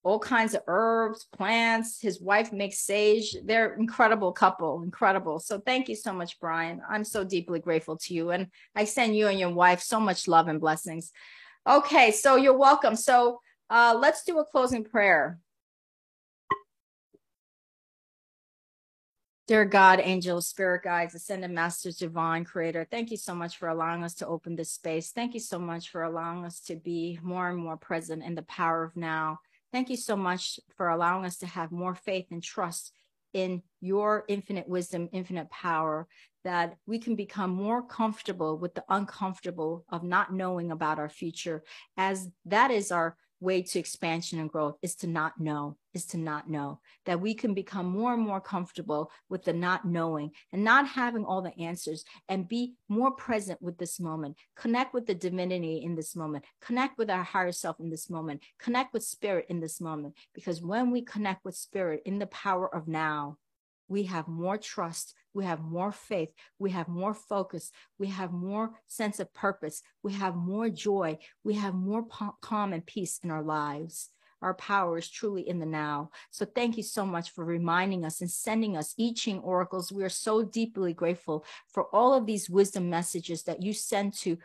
[0.05, 1.99] all kinds of herbs, plants.
[1.99, 3.35] His wife makes sage.
[3.43, 5.39] They're incredible couple, incredible.
[5.39, 6.79] So thank you so much, Brian.
[6.87, 8.29] I'm so deeply grateful to you.
[8.29, 11.11] And I send you and your wife so much love and blessings.
[11.67, 12.95] Okay, so you're welcome.
[12.95, 13.41] So
[13.71, 15.39] uh, let's do a closing prayer.
[19.47, 24.03] Dear God, angels, spirit guides, ascended masters, divine creator, thank you so much for allowing
[24.03, 25.11] us to open this space.
[25.11, 28.43] Thank you so much for allowing us to be more and more present in the
[28.43, 29.39] power of now.
[29.75, 32.93] Thank you so much for allowing us to have more faith and trust
[33.33, 36.07] in your infinite wisdom, infinite power,
[36.45, 41.61] that we can become more comfortable with the uncomfortable of not knowing about our future,
[41.97, 46.17] as that is our way to expansion and growth is to not know, is to
[46.17, 46.79] not know.
[47.05, 51.25] That we can become more and more comfortable with the not knowing and not having
[51.25, 54.37] all the answers and be more present with this moment.
[54.55, 56.45] Connect with the divinity in this moment.
[56.61, 58.41] Connect with our higher self in this moment.
[58.59, 60.15] Connect with spirit in this moment.
[60.33, 63.37] Because when we connect with spirit in the power of now,
[63.87, 66.29] we have more trust, we have more faith,
[66.59, 71.55] we have more focus, we have more sense of purpose, we have more joy, we
[71.55, 72.05] have more
[72.41, 74.09] calm and peace in our lives.
[74.41, 76.11] Our power is truly in the now.
[76.29, 79.91] So thank you so much for reminding us and sending us I Ching oracles.
[79.91, 84.37] We are so deeply grateful for all of these wisdom messages that you send to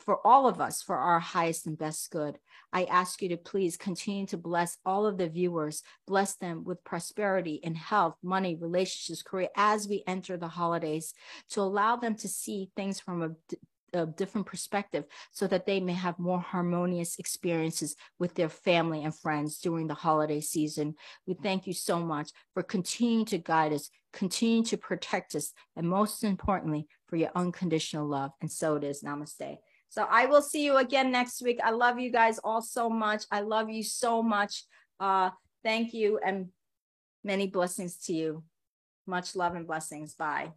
[0.00, 2.38] for all of us for our highest and best good.
[2.72, 6.84] I ask you to please continue to bless all of the viewers, bless them with
[6.84, 11.14] prosperity and health, money, relationships, career as we enter the holidays,
[11.50, 15.94] to allow them to see things from a, a different perspective so that they may
[15.94, 20.94] have more harmonious experiences with their family and friends during the holiday season.
[21.26, 25.88] We thank you so much for continuing to guide us, continue to protect us, and
[25.88, 28.32] most importantly, for your unconditional love.
[28.40, 29.02] And so it is.
[29.02, 29.58] Namaste.
[29.88, 31.58] So I will see you again next week.
[31.64, 33.24] I love you guys all so much.
[33.30, 34.64] I love you so much.
[35.00, 35.30] Uh,
[35.64, 36.48] thank you and
[37.24, 38.44] many blessings to you.
[39.06, 40.14] Much love and blessings.
[40.14, 40.52] Bye.